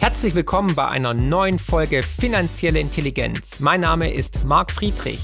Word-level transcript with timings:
Herzlich 0.00 0.34
willkommen 0.34 0.74
bei 0.74 0.88
einer 0.88 1.12
neuen 1.12 1.58
Folge 1.58 2.02
Finanzielle 2.02 2.80
Intelligenz. 2.80 3.60
Mein 3.60 3.82
Name 3.82 4.10
ist 4.10 4.46
Marc 4.46 4.70
Friedrich. 4.70 5.20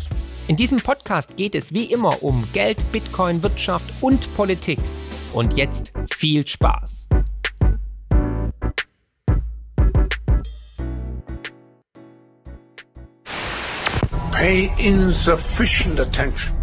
In 0.48 0.56
diesem 0.56 0.80
Podcast 0.80 1.38
geht 1.38 1.54
es 1.54 1.72
wie 1.72 1.86
immer 1.86 2.22
um 2.22 2.46
Geld, 2.52 2.76
Bitcoin, 2.92 3.42
Wirtschaft 3.42 3.90
und 4.02 4.36
Politik. 4.36 4.78
Und 5.32 5.56
jetzt 5.56 5.92
viel 6.14 6.46
Spaß. 6.46 7.08
Pay 14.32 14.70
insufficient 14.76 15.98
attention 16.00 16.54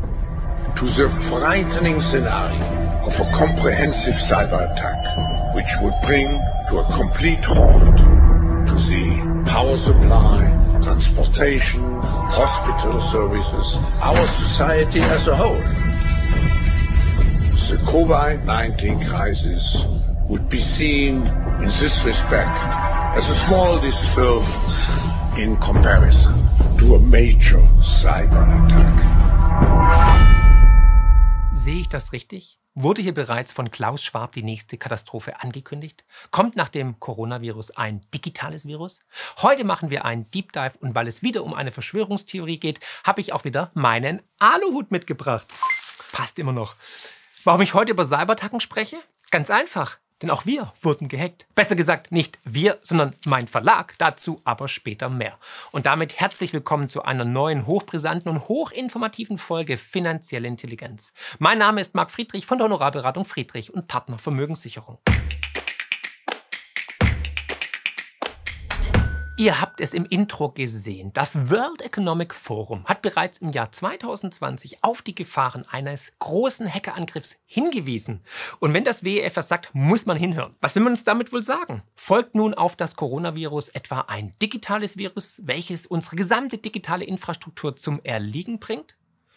to 0.75 0.85
the 0.85 1.07
frightening 1.07 1.99
scenario 1.99 2.61
of 3.07 3.19
a 3.19 3.25
comprehensive 3.31 4.13
cyber 4.13 4.71
attack, 4.71 5.55
which 5.55 5.65
would 5.81 5.95
bring 6.05 6.39
to 6.69 6.79
a 6.79 6.83
complete 6.95 7.43
halt 7.43 8.02
power 9.53 9.77
supply, 9.77 10.39
transportation, 10.81 11.79
hospital 12.39 12.99
services, 12.99 13.77
our 14.01 14.25
society 14.25 14.99
as 14.99 15.27
a 15.27 15.35
whole. 15.35 15.63
The 17.69 17.77
COVID-19 17.85 19.07
crisis 19.07 19.85
would 20.27 20.49
be 20.49 20.57
seen 20.57 21.17
in 21.61 21.69
this 21.81 22.03
respect 22.03 22.57
as 23.13 23.29
a 23.29 23.35
small 23.45 23.79
disturbance 23.79 24.73
in 25.37 25.55
comparison 25.57 26.33
to 26.79 26.95
a 26.95 26.99
major 26.99 27.61
cyber 27.77 28.43
attack. 28.57 28.97
Sehe 31.53 31.79
ich 31.81 31.89
das 31.89 32.11
richtig? 32.11 32.62
Wurde 32.75 33.03
hier 33.03 33.13
bereits 33.13 33.51
von 33.51 33.69
Klaus 33.69 34.03
Schwab 34.03 34.31
die 34.31 34.41
nächste 34.41 34.79
Katastrophe 34.79 35.39
angekündigt? 35.41 36.05
Kommt 36.31 36.55
nach 36.55 36.69
dem 36.69 36.99
Coronavirus 36.99 37.77
ein 37.77 38.01
digitales 38.15 38.65
Virus? 38.65 39.01
Heute 39.43 39.63
machen 39.63 39.91
wir 39.91 40.05
einen 40.05 40.29
Deep 40.31 40.51
Dive 40.53 40.79
und 40.79 40.95
weil 40.95 41.07
es 41.07 41.21
wieder 41.21 41.43
um 41.43 41.53
eine 41.53 41.71
Verschwörungstheorie 41.71 42.59
geht, 42.59 42.79
habe 43.03 43.21
ich 43.21 43.31
auch 43.31 43.43
wieder 43.43 43.69
meinen 43.75 44.23
Aluhut 44.39 44.89
mitgebracht. 44.89 45.45
Passt 46.13 46.39
immer 46.39 46.51
noch. 46.51 46.75
Warum 47.43 47.61
ich 47.61 47.75
heute 47.75 47.91
über 47.91 48.05
Cybertacken 48.05 48.59
spreche? 48.59 48.97
Ganz 49.29 49.51
einfach. 49.51 49.99
Denn 50.21 50.29
auch 50.29 50.45
wir 50.45 50.71
wurden 50.81 51.07
gehackt. 51.07 51.47
Besser 51.55 51.75
gesagt, 51.75 52.11
nicht 52.11 52.39
wir, 52.45 52.79
sondern 52.81 53.15
mein 53.25 53.47
Verlag. 53.47 53.95
Dazu 53.97 54.39
aber 54.43 54.67
später 54.67 55.09
mehr. 55.09 55.37
Und 55.71 55.85
damit 55.85 56.19
herzlich 56.19 56.53
willkommen 56.53 56.89
zu 56.89 57.03
einer 57.03 57.25
neuen, 57.25 57.67
hochbrisanten 57.67 58.31
und 58.31 58.47
hochinformativen 58.47 59.37
Folge 59.37 59.77
Finanzielle 59.77 60.47
Intelligenz. 60.47 61.13
Mein 61.39 61.57
Name 61.57 61.81
ist 61.81 61.95
Marc 61.95 62.11
Friedrich 62.11 62.45
von 62.45 62.57
der 62.57 62.65
Honorarberatung 62.65 63.25
Friedrich 63.25 63.73
und 63.73 63.87
Partner 63.87 64.17
Vermögenssicherung. 64.17 64.99
Ihr 69.35 69.59
habt 69.59 69.81
es 69.81 69.95
im 69.95 70.05
Intro 70.05 70.49
gesehen. 70.49 71.11
Das 71.11 71.49
World 71.49 71.81
Economic 71.81 72.35
Forum 72.35 72.85
hat 72.85 73.01
bereits 73.01 73.39
im 73.39 73.51
Jahr 73.51 73.71
2020 73.71 74.83
auf 74.83 75.01
die 75.01 75.15
Gefahren 75.15 75.65
eines 75.67 76.13
großen 76.19 76.71
Hackerangriffs 76.71 77.37
hingewiesen. 77.47 78.21
Und 78.59 78.75
wenn 78.75 78.83
das 78.83 79.03
WEF 79.03 79.35
was 79.35 79.47
sagt, 79.47 79.73
muss 79.73 80.05
man 80.05 80.17
hinhören. 80.17 80.55
Was 80.61 80.75
will 80.75 80.83
man 80.83 80.93
uns 80.93 81.03
damit 81.03 81.33
wohl 81.33 81.41
sagen? 81.41 81.81
Folgt 81.95 82.35
nun 82.35 82.53
auf 82.53 82.75
das 82.75 82.95
Coronavirus 82.95 83.69
etwa 83.69 84.01
ein 84.01 84.33
digitales 84.39 84.99
Virus, 84.99 85.41
welches 85.45 85.87
unsere 85.87 86.15
gesamte 86.15 86.59
digitale 86.59 87.03
Infrastruktur 87.03 87.75
zum 87.75 88.01
Erliegen 88.03 88.59
bringt? 88.59 88.95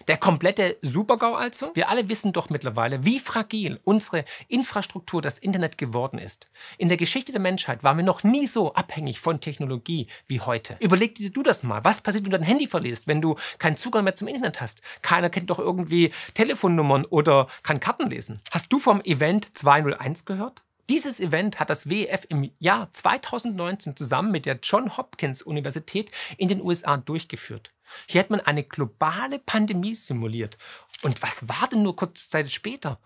Der 0.09 0.17
komplette 0.17 0.77
Supergau 0.83 1.35
also? 1.35 1.73
Wir 1.75 1.89
alle 1.89 2.09
wissen 2.09 2.33
doch 2.33 2.49
mittlerweile, 2.49 3.05
wie 3.05 3.19
fragil 3.19 3.81
unsere 3.83 4.25
Infrastruktur, 4.47 5.21
das 5.21 5.39
Internet 5.39 5.79
geworden 5.79 6.19
ist. 6.19 6.49
In 6.79 6.89
der 6.89 6.97
Geschichte 6.97 7.33
der 7.33 7.41
Menschheit 7.41 7.83
waren 7.83 7.97
wir 7.97 8.05
noch 8.05 8.23
nie 8.23 8.47
so 8.47 8.73
abhängig 8.75 9.19
von 9.19 9.41
Technologie 9.41 10.07
wie 10.29 10.41
heute. 10.41 10.77
Überleg 10.79 11.17
dir 11.17 11.31
du 11.31 11.43
das 11.43 11.65
mal. 11.65 11.83
Was 11.83 12.01
passiert, 12.01 12.25
wenn 12.25 12.31
du 12.31 12.39
dein 12.39 12.47
Handy 12.47 12.69
verlierst, 12.69 13.09
wenn 13.09 13.21
du 13.21 13.35
keinen 13.59 13.77
Zugang 13.77 14.05
mehr 14.05 14.15
zum 14.15 14.29
Internet 14.29 14.61
hast? 14.61 14.81
Keiner 15.03 15.29
kennt 15.29 15.51
doch 15.51 15.59
irgendwie 15.59 16.13
Telefonnummern 16.35 17.05
oder 17.05 17.49
kann 17.65 17.81
Karten 17.81 18.09
lesen. 18.09 18.41
Hast 18.53 18.73
du 18.73 18.79
vom 18.79 19.01
Event 19.01 19.57
201 19.57 20.25
gehört? 20.25 20.63
Dieses 20.89 21.19
Event 21.19 21.59
hat 21.59 21.69
das 21.69 21.91
WEF 21.91 22.27
im 22.29 22.49
Jahr 22.61 22.93
2019 22.93 23.97
zusammen 23.97 24.31
mit 24.31 24.47
der 24.47 24.61
John 24.63 24.97
Hopkins 24.97 25.43
Universität 25.43 26.13
in 26.37 26.47
den 26.47 26.63
USA 26.63 26.97
durchgeführt. 26.97 27.73
Hier 28.09 28.21
hat 28.21 28.31
man 28.31 28.41
eine 28.41 28.63
globale 28.63 29.39
Pandemie 29.39 29.95
simuliert. 29.95 30.57
Und 31.03 31.23
was 31.23 31.49
war 31.49 31.69
denn 31.71 31.83
nur 31.83 31.97
kurze 31.97 32.29
Zeit 32.29 32.51
später? 32.51 32.99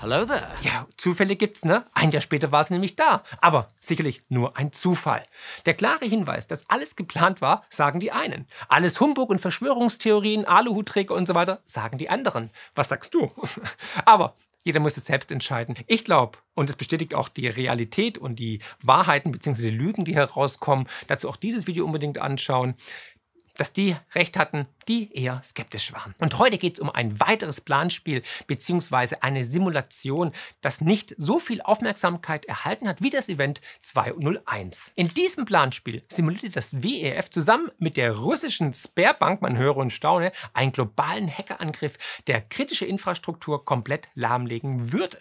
Hello 0.00 0.24
there. 0.24 0.46
Ja, 0.62 0.86
Zufälle 0.96 1.34
gibt's, 1.34 1.64
ne? 1.64 1.84
Ein 1.92 2.12
Jahr 2.12 2.20
später 2.20 2.52
war 2.52 2.60
es 2.60 2.70
nämlich 2.70 2.94
da. 2.94 3.24
Aber 3.40 3.68
sicherlich 3.80 4.22
nur 4.28 4.56
ein 4.56 4.72
Zufall. 4.72 5.24
Der 5.66 5.74
klare 5.74 6.04
Hinweis, 6.04 6.46
dass 6.46 6.70
alles 6.70 6.94
geplant 6.94 7.40
war, 7.40 7.62
sagen 7.68 7.98
die 7.98 8.12
einen. 8.12 8.46
Alles 8.68 9.00
Humbug 9.00 9.28
und 9.28 9.40
Verschwörungstheorien, 9.40 10.44
Aluhutträger 10.44 11.16
und 11.16 11.26
so 11.26 11.34
weiter, 11.34 11.58
sagen 11.64 11.98
die 11.98 12.10
anderen. 12.10 12.50
Was 12.76 12.90
sagst 12.90 13.12
du? 13.12 13.32
Aber 14.04 14.36
jeder 14.68 14.80
muss 14.80 14.98
es 14.98 15.06
selbst 15.06 15.32
entscheiden. 15.32 15.76
Ich 15.86 16.04
glaube, 16.04 16.36
und 16.54 16.68
das 16.68 16.76
bestätigt 16.76 17.14
auch 17.14 17.30
die 17.30 17.48
Realität 17.48 18.18
und 18.18 18.38
die 18.38 18.60
Wahrheiten 18.82 19.32
bzw. 19.32 19.70
Lügen, 19.70 20.04
die 20.04 20.14
herauskommen, 20.14 20.86
dazu 21.06 21.26
auch 21.30 21.36
dieses 21.36 21.66
Video 21.66 21.86
unbedingt 21.86 22.18
anschauen 22.18 22.74
dass 23.58 23.74
die 23.74 23.94
recht 24.14 24.38
hatten, 24.38 24.66
die 24.88 25.14
eher 25.14 25.42
skeptisch 25.44 25.92
waren. 25.92 26.14
Und 26.18 26.38
heute 26.38 26.56
geht 26.56 26.74
es 26.74 26.80
um 26.80 26.90
ein 26.90 27.20
weiteres 27.20 27.60
Planspiel 27.60 28.22
bzw. 28.46 29.16
eine 29.20 29.44
Simulation, 29.44 30.32
das 30.62 30.80
nicht 30.80 31.14
so 31.18 31.38
viel 31.38 31.60
Aufmerksamkeit 31.60 32.46
erhalten 32.46 32.88
hat 32.88 33.02
wie 33.02 33.10
das 33.10 33.28
Event 33.28 33.60
201. 33.82 34.92
In 34.94 35.08
diesem 35.08 35.44
Planspiel 35.44 36.02
simulierte 36.08 36.48
das 36.48 36.82
WEF 36.82 37.28
zusammen 37.28 37.70
mit 37.78 37.96
der 37.96 38.16
russischen 38.16 38.72
Sperrbank, 38.72 39.42
man 39.42 39.58
höre 39.58 39.76
und 39.76 39.92
staune, 39.92 40.32
einen 40.54 40.72
globalen 40.72 41.28
Hackerangriff, 41.28 41.98
der 42.26 42.40
kritische 42.40 42.86
Infrastruktur 42.86 43.64
komplett 43.64 44.08
lahmlegen 44.14 44.92
würde. 44.92 45.18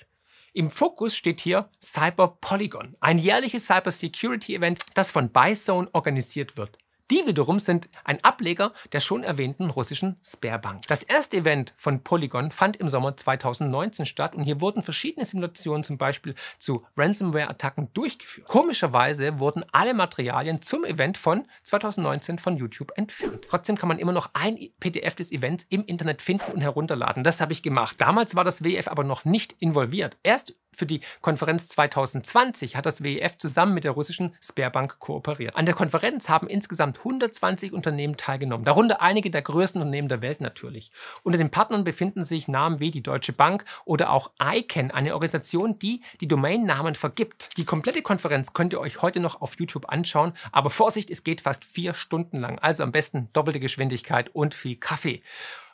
Im 0.54 0.72
Fokus 0.72 1.16
steht 1.16 1.40
hier 1.40 1.70
Cyber 1.84 2.38
Polygon, 2.42 2.96
ein 3.00 3.20
jährliches 3.20 3.68
Cyber 3.68 3.92
Security 3.92 4.56
Event, 4.56 4.82
das 4.96 5.12
von 5.12 5.30
Byzone 5.30 5.90
organisiert 5.94 6.58
wird. 6.58 6.80
Die 7.10 7.26
wiederum 7.26 7.60
sind 7.60 7.88
ein 8.04 8.22
Ableger 8.24 8.74
der 8.92 9.00
schon 9.00 9.24
erwähnten 9.24 9.70
russischen 9.70 10.18
Sperrbank. 10.26 10.88
Das 10.88 11.04
erste 11.04 11.38
Event 11.38 11.74
von 11.78 12.04
Polygon 12.04 12.52
fand 12.52 12.76
im 12.78 12.90
Sommer 12.90 13.16
2019 13.16 14.06
statt 14.06 14.36
und 14.36 14.44
hier 14.44 14.60
wurden 14.60 14.84
verschiedene 14.84 15.26
Simulationen 15.26 15.86
zum 15.86 15.98
Beispiel 15.98 16.36
zu 16.58 16.86
Ransomware-Attacken 16.98 17.94
durchgeführt. 17.94 18.48
Komischerweise 18.48 19.40
wurden 19.40 19.64
alle 19.72 19.94
Materialien 19.94 20.62
zum 20.62 20.84
Event 20.84 21.18
von 21.18 21.48
2019 21.64 22.40
von 22.40 22.58
YouTube 22.58 22.92
entfernt. 22.98 23.48
Trotzdem 23.50 23.78
kann 23.78 23.88
man 23.88 24.00
immer 24.00 24.12
noch 24.12 24.32
ein 24.34 24.58
PDF 24.82 25.16
des 25.16 25.32
Events 25.32 25.66
im 25.70 25.86
Internet 25.86 26.22
finden 26.22 26.52
und 26.52 26.62
herunterladen. 26.62 27.24
Das 27.24 27.40
habe 27.40 27.54
ich 27.54 27.64
gemacht. 27.64 27.96
Damals 28.00 28.36
war 28.36 28.44
das 28.44 28.66
WF 28.66 28.90
aber 28.90 29.06
noch 29.06 29.24
nicht 29.24 29.56
involviert. 29.60 30.18
Erst 30.24 30.56
für 30.78 30.86
die 30.86 31.02
Konferenz 31.22 31.70
2020 31.70 32.76
hat 32.76 32.86
das 32.86 33.04
WEF 33.04 33.38
zusammen 33.40 33.74
mit 33.74 33.84
der 33.84 33.94
russischen 33.94 34.36
Sperrbank 34.40 35.00
kooperiert. 35.00 35.56
An 35.56 35.66
der 35.66 35.74
Konferenz 35.74 36.30
haben 36.30 36.48
insgesamt 36.48 37.00
120 37.00 37.74
Unternehmen 37.74 38.16
teilgenommen, 38.16 38.64
darunter 38.64 39.02
einige 39.02 39.32
der 39.32 39.42
größten 39.42 39.82
Unternehmen 39.82 40.08
der 40.08 40.22
Welt 40.22 40.40
natürlich. 40.40 40.92
Unter 41.24 41.40
den 41.40 41.50
Partnern 41.50 41.84
befinden 41.84 42.24
sich 42.24 42.48
Namen 42.48 42.80
wie 42.80 42.92
die 42.92 43.02
Deutsche 43.02 43.34
Bank 43.34 43.66
oder 43.86 44.12
auch 44.12 44.30
ICANN, 44.40 44.92
eine 44.92 45.14
Organisation, 45.14 45.80
die 45.80 46.02
die 46.22 46.28
Domainnamen 46.28 46.94
vergibt. 46.94 47.58
Die 47.58 47.66
komplette 47.66 48.04
Konferenz 48.04 48.54
könnt 48.54 48.74
ihr 48.74 48.80
euch 48.80 49.02
heute 49.02 49.20
noch 49.20 49.42
auf 49.42 49.58
YouTube 49.60 49.90
anschauen, 49.90 50.34
aber 50.52 50.70
Vorsicht, 50.70 51.10
es 51.10 51.24
geht 51.24 51.42
fast 51.42 51.66
vier 51.66 51.96
Stunden 51.96 52.38
lang, 52.38 52.60
also 52.60 52.84
am 52.84 52.92
besten 52.92 53.30
doppelte 53.34 53.60
Geschwindigkeit 53.60 54.30
und 54.36 54.54
viel 54.54 54.76
Kaffee. 54.76 55.24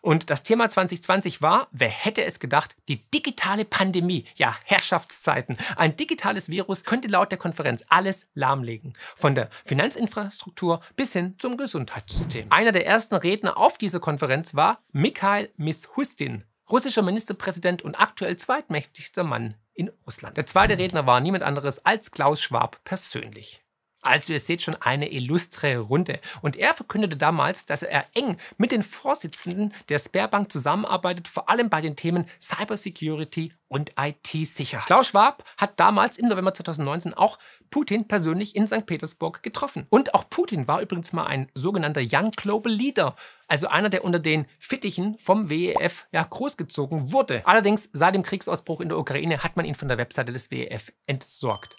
Und 0.03 0.29
das 0.29 0.43
Thema 0.43 0.67
2020 0.67 1.41
war, 1.41 1.69
wer 1.71 1.87
hätte 1.87 2.25
es 2.25 2.41
gedacht, 2.41 2.75
die 2.89 3.09
digitale 3.11 3.63
Pandemie. 3.63 4.25
Ja, 4.35 4.53
Herrschaftszeiten. 4.65 5.55
Ein 5.77 5.95
digitales 5.95 6.49
Virus 6.49 6.83
könnte 6.83 7.07
laut 7.07 7.31
der 7.31 7.39
Konferenz 7.39 7.85
alles 7.87 8.27
lahmlegen. 8.33 8.91
Von 9.15 9.33
der 9.33 9.49
Finanzinfrastruktur 9.63 10.81
bis 10.97 11.13
hin 11.13 11.35
zum 11.37 11.55
Gesundheitssystem. 11.55 12.47
Einer 12.51 12.73
der 12.73 12.85
ersten 12.85 13.15
Redner 13.15 13.57
auf 13.57 13.77
dieser 13.77 14.01
Konferenz 14.01 14.55
war 14.55 14.83
Mikhail 14.91 15.49
Mishustin, 15.55 16.43
russischer 16.69 17.01
Ministerpräsident 17.01 17.81
und 17.81 17.97
aktuell 17.97 18.35
zweitmächtigster 18.35 19.23
Mann 19.23 19.55
in 19.73 19.89
Russland. 20.05 20.35
Der 20.35 20.45
zweite 20.45 20.77
Redner 20.77 21.07
war 21.07 21.21
niemand 21.21 21.45
anderes 21.45 21.85
als 21.85 22.11
Klaus 22.11 22.41
Schwab 22.41 22.83
persönlich. 22.83 23.62
Also 24.03 24.33
ihr 24.33 24.39
seht 24.39 24.61
schon 24.61 24.75
eine 24.75 25.11
illustre 25.11 25.77
Runde. 25.77 26.19
Und 26.41 26.55
er 26.57 26.73
verkündete 26.73 27.17
damals, 27.17 27.65
dass 27.65 27.83
er 27.83 28.05
eng 28.13 28.37
mit 28.57 28.71
den 28.71 28.83
Vorsitzenden 28.83 29.73
der 29.89 29.97
Sperrbank 29.97 30.51
zusammenarbeitet, 30.51 31.27
vor 31.27 31.49
allem 31.49 31.69
bei 31.69 31.81
den 31.81 31.95
Themen 31.95 32.25
Cybersecurity 32.39 33.53
und 33.69 33.93
IT-Sicherheit. 33.97 34.85
Klaus 34.85 35.07
Schwab 35.07 35.43
hat 35.57 35.79
damals 35.79 36.17
im 36.17 36.27
November 36.27 36.53
2019 36.53 37.13
auch 37.13 37.39
Putin 37.71 38.07
persönlich 38.07 38.55
in 38.55 38.67
St. 38.67 38.85
Petersburg 38.85 39.41
getroffen. 39.41 39.87
Und 39.89 40.13
auch 40.13 40.29
Putin 40.29 40.67
war 40.67 40.81
übrigens 40.81 41.11
mal 41.11 41.25
ein 41.25 41.49
sogenannter 41.55 42.01
Young 42.01 42.29
Global 42.31 42.71
Leader, 42.71 43.15
also 43.47 43.67
einer, 43.67 43.89
der 43.89 44.03
unter 44.03 44.19
den 44.19 44.45
Fittichen 44.59 45.17
vom 45.17 45.49
WEF 45.49 46.05
ja, 46.11 46.23
großgezogen 46.23 47.11
wurde. 47.11 47.41
Allerdings 47.45 47.89
seit 47.93 48.13
dem 48.13 48.23
Kriegsausbruch 48.23 48.81
in 48.81 48.89
der 48.89 48.97
Ukraine 48.97 49.43
hat 49.43 49.57
man 49.57 49.65
ihn 49.65 49.75
von 49.75 49.87
der 49.87 49.97
Webseite 49.97 50.31
des 50.31 50.51
WEF 50.51 50.91
entsorgt. 51.07 51.75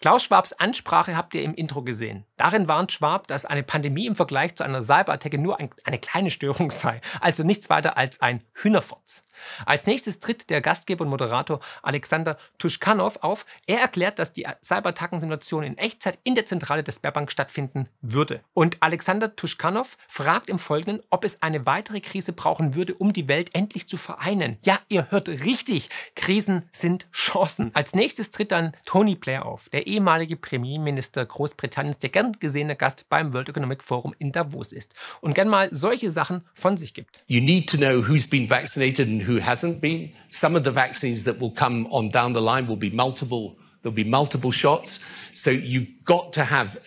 Klaus 0.00 0.24
Schwabs 0.24 0.52
Ansprache 0.52 1.16
habt 1.16 1.34
ihr 1.34 1.42
im 1.42 1.54
Intro 1.54 1.82
gesehen. 1.82 2.24
Darin 2.36 2.68
warnt 2.68 2.92
Schwab, 2.92 3.26
dass 3.28 3.44
eine 3.44 3.62
Pandemie 3.62 4.06
im 4.06 4.14
Vergleich 4.14 4.54
zu 4.54 4.64
einer 4.64 4.82
Cyberattacke 4.82 5.38
nur 5.38 5.58
ein, 5.60 5.70
eine 5.84 5.98
kleine 5.98 6.30
Störung 6.30 6.70
sei, 6.70 7.00
also 7.20 7.42
nichts 7.42 7.70
weiter 7.70 7.96
als 7.96 8.20
ein 8.20 8.44
Hühnerfurz. 8.54 9.24
Als 9.66 9.86
nächstes 9.86 10.20
tritt 10.20 10.50
der 10.50 10.60
Gastgeber 10.60 11.04
und 11.04 11.10
Moderator 11.10 11.60
Alexander 11.82 12.38
Tuschkanow 12.58 13.16
auf. 13.22 13.46
Er 13.66 13.80
erklärt, 13.80 14.18
dass 14.18 14.32
die 14.32 14.46
Cyberattacken-Simulation 14.62 15.64
in 15.64 15.78
Echtzeit 15.78 16.18
in 16.24 16.34
der 16.34 16.46
Zentrale 16.46 16.82
des 16.82 16.96
Sberbank 16.96 17.30
stattfinden 17.30 17.88
würde. 18.00 18.40
Und 18.54 18.82
Alexander 18.82 19.34
Tuschkanow 19.34 19.96
fragt 20.06 20.48
im 20.48 20.58
Folgenden, 20.58 21.02
ob 21.10 21.24
es 21.24 21.42
eine 21.42 21.66
weitere 21.66 22.00
Krise 22.00 22.32
brauchen 22.32 22.74
würde, 22.74 22.94
um 22.94 23.12
die 23.12 23.28
Welt 23.28 23.54
endlich 23.54 23.88
zu 23.88 23.96
vereinen. 23.96 24.56
Ja, 24.64 24.78
ihr 24.88 25.10
hört 25.10 25.28
richtig, 25.28 25.88
Krisen 26.14 26.68
sind 26.72 27.06
Chancen. 27.12 27.70
Als 27.74 27.94
nächstes 27.94 28.30
tritt 28.30 28.52
dann 28.52 28.72
Tony 28.84 29.14
Blair 29.14 29.46
auf, 29.46 29.68
der 29.68 29.86
ehemalige 29.86 30.36
Premierminister 30.36 31.24
Großbritanniens, 31.24 31.98
der 31.98 32.10
gern 32.10 32.32
gesehene 32.32 32.76
Gast 32.76 33.08
beim 33.08 33.32
World 33.32 33.48
Economic 33.48 33.82
Forum 33.82 34.14
in 34.18 34.32
Davos 34.32 34.72
ist 34.72 34.94
und 35.20 35.34
gern 35.34 35.48
mal 35.48 35.68
solche 35.72 36.10
Sachen 36.10 36.42
von 36.54 36.76
sich 36.76 36.94
gibt. 36.94 37.22
You 37.26 37.40
need 37.40 37.68
to 37.70 37.76
know 37.76 38.06
who's 38.08 38.28
been 38.28 38.48
vaccinated 38.48 39.08
and 39.08 39.26
who 39.28 39.36
hasn't 39.36 39.80
been. 39.80 40.10
Some 40.30 40.56
of 40.56 40.64
the 40.64 40.70
vaccines 40.70 41.24
that 41.24 41.38
will 41.38 41.50
come 41.50 41.86
on 41.88 42.08
down 42.08 42.32
the 42.32 42.40
line 42.40 42.66
will 42.66 42.76
be 42.76 42.90
multiple, 42.90 43.58
there'll 43.82 43.94
be 43.94 44.04
multiple 44.04 44.50
shots. 44.50 44.98
So 45.32 45.50
you've 45.50 45.88
got 46.04 46.32
to 46.32 46.44
have, 46.44 46.78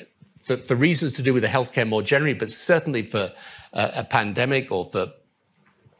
for, 0.44 0.58
for 0.58 0.76
reasons 0.76 1.14
to 1.14 1.22
do 1.22 1.34
with 1.34 1.44
the 1.44 1.50
healthcare 1.50 1.88
more 1.88 2.02
generally, 2.02 2.34
but 2.34 2.50
certainly 2.50 3.04
for 3.04 3.32
uh, 3.74 3.92
a 3.96 4.04
pandemic 4.04 4.72
or 4.72 4.86
for 4.86 5.12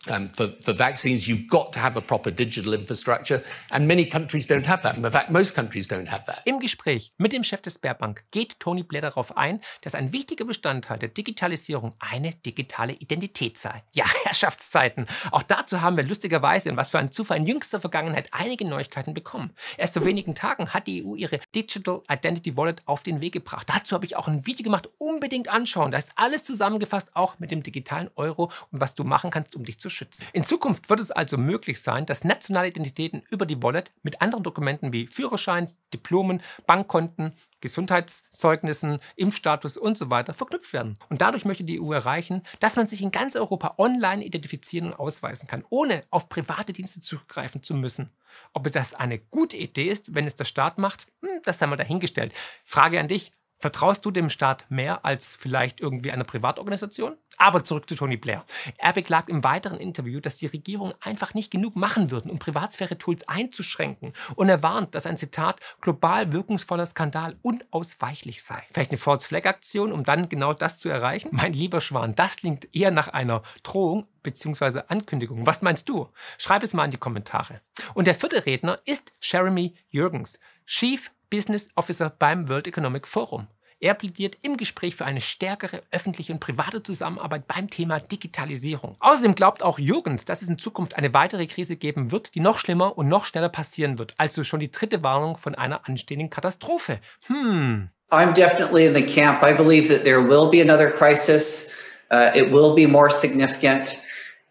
um, 0.10 0.30
for, 0.30 0.50
for, 0.62 0.74
vaccines, 0.74 1.28
you've 1.28 1.48
got 1.48 1.72
to 1.74 1.80
have 1.80 1.96
a 1.96 2.02
proper 2.02 2.32
digital 2.32 2.74
infrastructure. 2.74 3.44
And 3.70 3.88
many 3.88 4.06
countries 4.08 4.48
don't 4.48 4.66
have 4.66 4.82
that. 4.82 4.98
In 4.98 5.04
fact, 5.12 5.30
most 5.30 5.54
countries 5.54 5.88
don't 5.88 6.10
have 6.10 6.26
that. 6.26 6.42
Im 6.46 6.60
Gespräch 6.60 7.14
mit 7.18 7.34
dem 7.34 7.44
Chef 7.44 7.62
des 7.62 7.76
Sperrbank 7.76 8.24
geht 8.32 8.60
Tony 8.60 8.82
Blair 8.82 9.04
darauf 9.04 9.38
ein, 9.38 9.62
dass 9.82 9.94
ein 9.94 10.12
wichtiger 10.12 10.46
Bestandteil 10.46 10.98
der 10.98 11.10
Digitalisierung 11.10 11.94
eine 12.00 12.34
digitale 12.34 12.94
Identität 12.94 13.60
sei. 13.60 13.84
Ja, 13.92 14.06
Herrschaftszeiten. 14.24 15.06
Auch 15.30 15.44
dazu 15.44 15.82
haben 15.82 15.98
wir 15.98 16.04
lustigerweise, 16.04 16.72
und 16.72 16.78
was 16.78 16.90
für 16.90 16.98
ein 16.98 17.12
Zufall 17.12 17.38
in 17.38 17.46
jüngster 17.46 17.80
Vergangenheit, 17.80 18.30
einige 18.32 18.68
Neuigkeiten 18.68 19.14
bekommen. 19.14 19.52
Erst 19.78 19.94
vor 19.94 20.06
wenigen 20.06 20.34
Tagen 20.34 20.70
hat 20.74 20.88
die 20.88 21.06
EU 21.06 21.14
ihre 21.14 21.40
Digital 21.54 22.02
Identity 22.10 22.58
Wallet 22.58 22.82
auf 22.88 23.04
den 23.04 23.22
Weg 23.22 23.34
gebracht. 23.34 23.68
Dazu 23.70 23.94
habe 23.94 24.06
ich 24.06 24.18
auch 24.18 24.28
ein 24.28 24.48
Video 24.48 24.64
gemacht. 24.64 24.90
Unbedingt 24.98 25.50
anschauen. 25.50 25.92
Da 25.92 26.00
ist 26.00 26.14
alles 26.16 26.44
zusammengefasst, 26.44 27.16
auch 27.16 27.38
mit 27.38 27.52
dem 27.52 27.62
digitalen 27.62 28.10
Euro 28.16 28.46
und 28.72 28.82
was 28.82 28.96
du 28.96 29.04
machen 29.04 29.30
kannst, 29.30 29.56
um 29.56 29.64
dich 29.64 29.80
zu 29.80 29.91
schützen. 29.92 30.26
In 30.34 30.44
Zukunft 30.44 30.90
wird 30.90 31.00
es 31.00 31.12
also 31.12 31.38
möglich 31.38 31.82
sein, 31.82 32.06
dass 32.06 32.24
nationale 32.24 32.70
Identitäten 32.70 33.24
über 33.30 33.46
die 33.46 33.62
Wallet 33.62 33.92
mit 34.04 34.22
anderen 34.22 34.44
Dokumenten 34.44 34.94
wie 34.94 35.08
Führerschein, 35.08 35.72
Diplomen, 35.94 36.42
Bankkonten, 36.66 37.34
Gesundheitszeugnissen, 37.62 39.00
Impfstatus 39.16 39.78
und 39.78 39.98
so 39.98 40.10
weiter 40.10 40.34
verknüpft 40.34 40.74
werden. 40.74 40.96
Und 41.10 41.22
dadurch 41.22 41.46
möchte 41.46 41.64
die 41.64 41.80
EU 41.80 41.94
erreichen, 41.94 42.42
dass 42.60 42.76
man 42.76 42.88
sich 42.88 43.02
in 43.02 43.12
ganz 43.12 43.36
Europa 43.36 43.76
online 43.78 44.26
identifizieren 44.26 44.88
und 44.88 45.00
ausweisen 45.00 45.48
kann, 45.48 45.64
ohne 45.70 46.04
auf 46.10 46.28
private 46.28 46.74
Dienste 46.74 47.00
zurückgreifen 47.00 47.64
zu 47.64 47.76
müssen. 47.76 48.10
Ob 48.54 48.72
das 48.72 48.94
eine 48.94 49.20
gute 49.20 49.58
Idee 49.58 49.90
ist, 49.90 50.16
wenn 50.16 50.26
es 50.26 50.36
der 50.36 50.46
Staat 50.46 50.78
macht, 50.78 51.06
hm, 51.22 51.42
das 51.44 51.60
sei 51.60 51.68
mal 51.68 51.76
dahingestellt. 51.76 52.34
Frage 52.64 53.00
an 53.00 53.08
dich, 53.08 53.32
Vertraust 53.62 54.04
du 54.06 54.10
dem 54.10 54.30
Staat 54.30 54.66
mehr 54.70 55.06
als 55.06 55.36
vielleicht 55.36 55.82
irgendwie 55.82 56.12
einer 56.12 56.24
Privatorganisation? 56.24 57.16
Aber 57.38 57.64
zurück 57.64 57.88
zu 57.88 57.94
Tony 57.94 58.18
Blair. 58.18 58.44
Er 58.80 58.92
beklagt 58.92 59.30
im 59.30 59.44
weiteren 59.44 59.78
Interview, 59.78 60.20
dass 60.20 60.38
die 60.38 60.48
Regierungen 60.48 60.96
einfach 61.00 61.36
nicht 61.36 61.52
genug 61.52 61.76
machen 61.76 62.10
würden, 62.10 62.32
um 62.32 62.40
Privatsphäre-Tools 62.40 63.28
einzuschränken. 63.28 64.14
Und 64.36 64.50
er 64.50 64.64
warnt, 64.64 64.96
dass 64.96 65.06
ein 65.06 65.16
Zitat 65.16 65.60
global 65.80 66.34
wirkungsvoller 66.34 66.88
Skandal 66.88 67.38
unausweichlich 67.44 68.42
sei. 68.42 68.64
Vielleicht 68.72 68.90
eine 68.90 68.98
False-Flag-Aktion, 68.98 69.92
um 69.92 70.04
dann 70.04 70.28
genau 70.28 70.54
das 70.54 70.80
zu 70.80 70.90
erreichen? 70.90 71.30
Mein 71.32 71.54
lieber 71.54 71.82
Schwan, 71.82 72.16
das 72.16 72.38
klingt 72.38 72.68
eher 72.76 72.90
nach 72.90 73.10
einer 73.10 73.44
Drohung 73.62 74.08
bzw. 74.24 74.82
Ankündigung. 74.88 75.46
Was 75.46 75.62
meinst 75.62 75.88
du? 75.88 76.10
Schreib 76.40 76.64
es 76.64 76.74
mal 76.74 76.86
in 76.86 76.92
die 76.92 76.98
Kommentare. 76.98 77.62
Und 77.94 78.08
der 78.08 78.16
vierte 78.16 78.44
Redner 78.48 78.80
ist 78.86 79.14
Jeremy 79.22 79.76
Jürgens, 79.92 80.40
Chief 80.66 81.12
Business 81.32 81.70
Officer 81.76 82.12
beim 82.20 82.50
World 82.50 82.68
Economic 82.68 83.08
Forum. 83.08 83.48
Er 83.80 83.96
plädiert 83.96 84.38
im 84.44 84.58
Gespräch 84.58 84.96
für 84.96 85.06
eine 85.06 85.22
stärkere 85.22 85.82
öffentliche 85.92 86.34
und 86.34 86.40
private 86.40 86.84
Zusammenarbeit 86.84 87.48
beim 87.48 87.68
Thema 87.68 88.00
Digitalisierung. 88.00 88.96
Außerdem 89.00 89.34
glaubt 89.34 89.64
auch 89.64 89.80
Jürgens, 89.80 90.24
dass 90.24 90.44
es 90.44 90.50
in 90.50 90.60
Zukunft 90.60 90.98
eine 90.98 91.16
weitere 91.16 91.48
Krise 91.48 91.78
geben 91.78 92.12
wird, 92.12 92.36
die 92.36 92.42
noch 92.42 92.60
schlimmer 92.60 92.96
und 92.96 93.08
noch 93.08 93.26
schneller 93.26 93.50
passieren 93.50 93.98
wird. 93.98 94.14
Also 94.18 94.44
schon 94.44 94.60
die 94.60 94.70
dritte 94.70 95.04
Warnung 95.04 95.36
von 95.36 95.56
einer 95.56 95.88
anstehenden 95.90 96.30
Katastrophe. 96.30 97.00
Hm. 97.26 97.90
I'm 98.12 98.34
definitely 98.34 98.86
in 98.86 98.94
the 98.94 99.02
camp. 99.02 99.42
I 99.42 99.54
believe 99.54 99.88
that 99.88 100.04
there 100.04 100.22
will 100.22 100.50
be 100.52 100.62
another 100.62 100.92
crisis. 100.92 101.72
Uh, 102.12 102.30
it 102.36 102.52
will 102.52 102.76
be 102.76 102.86
more 102.86 103.10
significant. 103.10 103.98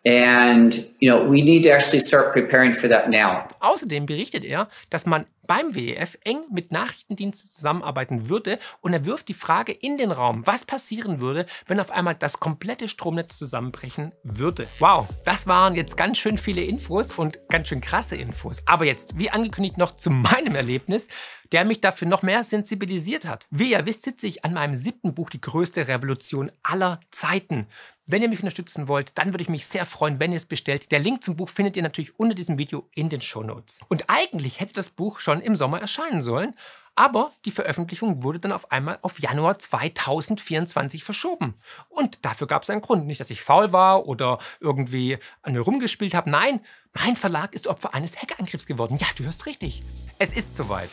And 0.07 0.75
you 0.99 1.11
know, 1.11 1.31
we 1.31 1.43
need 1.43 1.65
to 1.65 1.71
actually 1.71 2.01
start 2.01 2.33
preparing 2.33 2.73
for 2.73 2.89
that 2.89 3.09
now. 3.09 3.49
Außerdem 3.61 4.07
berichtet 4.07 4.45
er, 4.45 4.69
dass 4.89 5.05
man 5.05 5.27
beim 5.47 5.75
WEF 5.75 6.17
eng 6.25 6.45
mit 6.51 6.71
Nachrichtendiensten 6.71 7.51
zusammenarbeiten 7.51 8.29
würde 8.29 8.59
und 8.81 8.93
er 8.93 9.05
wirft 9.05 9.29
die 9.29 9.35
Frage 9.35 9.73
in 9.73 9.99
den 9.99 10.13
Raum, 10.13 10.47
was 10.47 10.65
passieren 10.65 11.21
würde, 11.21 11.45
wenn 11.67 11.81
auf 11.81 11.91
einmal 11.91 12.15
das 12.15 12.39
komplette 12.39 12.89
Stromnetz 12.89 13.37
zusammenbrechen 13.37 14.15
würde. 14.23 14.69
Wow, 14.79 15.09
das 15.25 15.47
waren 15.47 15.75
jetzt 15.75 15.97
ganz 15.97 16.19
schön 16.19 16.39
viele 16.39 16.63
Infos 16.63 17.11
und 17.19 17.39
ganz 17.49 17.69
schön 17.69 17.81
krasse 17.81 18.17
Infos. 18.17 18.63
Aber 18.65 18.85
jetzt, 18.85 19.19
wie 19.19 19.31
angekündigt, 19.31 19.77
noch 19.77 19.97
zu 19.97 20.11
meinem 20.11 20.55
Erlebnis, 20.55 21.09
der 21.53 21.65
mich 21.65 21.81
dafür 21.81 22.07
noch 22.07 22.23
mehr 22.23 22.45
sensibilisiert 22.45 23.27
hat. 23.27 23.47
Wie 23.51 23.73
ihr 23.73 23.85
wisst, 23.87 24.03
sitze 24.03 24.29
ich 24.29 24.45
an 24.45 24.55
meinem 24.55 24.75
siebten 24.77 25.15
Buch 25.15 25.31
Die 25.31 25.41
größte 25.41 25.89
Revolution 25.89 26.53
aller 26.63 27.01
Zeiten. 27.11 27.67
Wenn 28.13 28.23
ihr 28.23 28.29
mich 28.29 28.41
unterstützen 28.41 28.89
wollt, 28.89 29.13
dann 29.15 29.33
würde 29.33 29.43
ich 29.43 29.49
mich 29.49 29.69
sehr 29.69 29.85
freuen, 29.85 30.19
wenn 30.19 30.33
ihr 30.33 30.37
es 30.37 30.45
bestellt. 30.45 30.91
Der 30.91 30.99
Link 30.99 31.23
zum 31.23 31.37
Buch 31.37 31.49
findet 31.49 31.77
ihr 31.77 31.85
natürlich 31.85 32.19
unter 32.19 32.35
diesem 32.35 32.59
Video 32.59 32.89
in 32.93 33.09
den 33.09 33.21
Show 33.21 33.45
Notes. 33.45 33.79
Und 33.87 34.07
eigentlich 34.09 34.59
hätte 34.59 34.75
das 34.75 34.91
Buch 34.91 35.21
schon 35.21 35.41
im 35.41 35.55
Sommer 35.55 35.81
erscheinen 35.81 36.21
sollen, 36.21 36.55
aber 36.97 37.31
die 37.45 37.53
Veröffentlichung 37.53 38.25
wurde 38.25 38.41
dann 38.41 38.51
auf 38.51 38.73
einmal 38.73 38.99
auf 39.03 39.21
Januar 39.21 39.57
2024 39.57 41.05
verschoben. 41.05 41.55
Und 41.89 42.19
dafür 42.23 42.49
gab 42.49 42.65
es 42.65 42.71
einen 42.71 42.81
Grund. 42.81 43.07
Nicht, 43.07 43.21
dass 43.21 43.31
ich 43.31 43.43
faul 43.43 43.73
war 43.73 44.07
oder 44.09 44.41
irgendwie 44.59 45.19
an 45.43 45.53
mir 45.53 45.61
rumgespielt 45.61 46.15
habe. 46.15 46.31
Nein, 46.31 46.63
mein 46.93 47.15
Verlag 47.15 47.55
ist 47.55 47.69
Opfer 47.69 47.95
eines 47.95 48.21
Hackerangriffs 48.21 48.67
geworden. 48.67 48.99
Ja, 49.01 49.07
du 49.15 49.23
hörst 49.23 49.47
richtig. 49.47 49.85
Es 50.19 50.33
ist 50.33 50.57
soweit. 50.57 50.91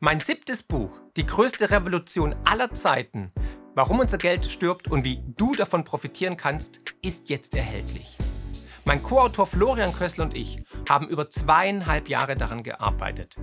Mein 0.00 0.20
siebtes 0.20 0.62
Buch, 0.62 1.00
Die 1.16 1.26
größte 1.26 1.72
Revolution 1.72 2.36
aller 2.44 2.72
Zeiten, 2.72 3.32
Warum 3.74 3.98
unser 3.98 4.16
Geld 4.16 4.46
stirbt 4.46 4.86
und 4.86 5.02
wie 5.02 5.20
du 5.36 5.56
davon 5.56 5.82
profitieren 5.82 6.36
kannst, 6.36 6.80
ist 7.02 7.28
jetzt 7.30 7.52
erhältlich. 7.56 8.16
Mein 8.84 9.02
Co-Autor 9.02 9.48
Florian 9.48 9.92
Kössel 9.92 10.22
und 10.22 10.36
ich 10.36 10.60
haben 10.88 11.08
über 11.08 11.28
zweieinhalb 11.28 12.08
Jahre 12.08 12.36
daran 12.36 12.62
gearbeitet. 12.62 13.38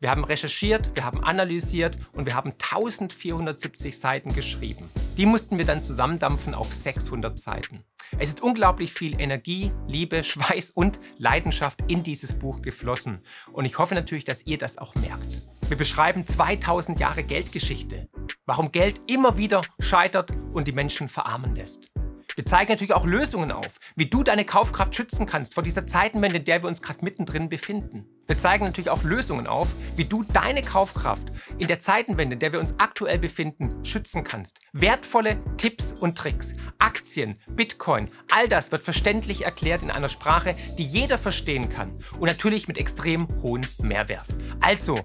Wir 0.00 0.10
haben 0.10 0.24
recherchiert, 0.24 0.96
wir 0.96 1.04
haben 1.04 1.22
analysiert 1.22 1.98
und 2.12 2.24
wir 2.24 2.34
haben 2.34 2.52
1470 2.52 3.98
Seiten 3.98 4.32
geschrieben. 4.32 4.90
Die 5.18 5.26
mussten 5.26 5.58
wir 5.58 5.66
dann 5.66 5.82
zusammendampfen 5.82 6.54
auf 6.54 6.72
600 6.72 7.38
Seiten. 7.38 7.84
Es 8.18 8.30
ist 8.30 8.40
unglaublich 8.40 8.94
viel 8.94 9.20
Energie, 9.20 9.72
Liebe, 9.86 10.24
Schweiß 10.24 10.70
und 10.70 11.00
Leidenschaft 11.18 11.80
in 11.86 12.02
dieses 12.02 12.32
Buch 12.32 12.62
geflossen. 12.62 13.20
Und 13.52 13.66
ich 13.66 13.76
hoffe 13.76 13.94
natürlich, 13.94 14.24
dass 14.24 14.46
ihr 14.46 14.56
das 14.56 14.78
auch 14.78 14.94
merkt. 14.94 15.57
Wir 15.68 15.76
beschreiben 15.76 16.24
2000 16.24 16.98
Jahre 16.98 17.22
Geldgeschichte, 17.22 18.08
warum 18.46 18.72
Geld 18.72 19.02
immer 19.06 19.36
wieder 19.36 19.60
scheitert 19.78 20.30
und 20.54 20.66
die 20.66 20.72
Menschen 20.72 21.08
verarmen 21.08 21.54
lässt. 21.54 21.90
Wir 22.36 22.46
zeigen 22.46 22.72
natürlich 22.72 22.94
auch 22.94 23.04
Lösungen 23.04 23.52
auf, 23.52 23.78
wie 23.94 24.06
du 24.06 24.22
deine 24.22 24.46
Kaufkraft 24.46 24.94
schützen 24.94 25.26
kannst 25.26 25.52
vor 25.52 25.62
dieser 25.62 25.84
Zeitenwende, 25.84 26.38
in 26.38 26.44
der 26.44 26.62
wir 26.62 26.68
uns 26.68 26.80
gerade 26.80 27.04
mittendrin 27.04 27.50
befinden. 27.50 28.06
Wir 28.26 28.38
zeigen 28.38 28.64
natürlich 28.64 28.88
auch 28.88 29.02
Lösungen 29.02 29.46
auf, 29.46 29.68
wie 29.96 30.06
du 30.06 30.22
deine 30.22 30.62
Kaufkraft 30.62 31.28
in 31.58 31.66
der 31.66 31.80
Zeitenwende, 31.80 32.34
in 32.34 32.40
der 32.40 32.52
wir 32.52 32.60
uns 32.60 32.78
aktuell 32.78 33.18
befinden, 33.18 33.84
schützen 33.84 34.24
kannst. 34.24 34.60
Wertvolle 34.72 35.42
Tipps 35.58 35.92
und 35.92 36.16
Tricks, 36.16 36.54
Aktien, 36.78 37.38
Bitcoin, 37.50 38.08
all 38.30 38.48
das 38.48 38.72
wird 38.72 38.84
verständlich 38.84 39.44
erklärt 39.44 39.82
in 39.82 39.90
einer 39.90 40.08
Sprache, 40.08 40.54
die 40.78 40.84
jeder 40.84 41.18
verstehen 41.18 41.68
kann 41.68 41.98
und 42.18 42.26
natürlich 42.26 42.68
mit 42.68 42.78
extrem 42.78 43.28
hohem 43.42 43.66
Mehrwert. 43.82 44.26
Also, 44.60 45.00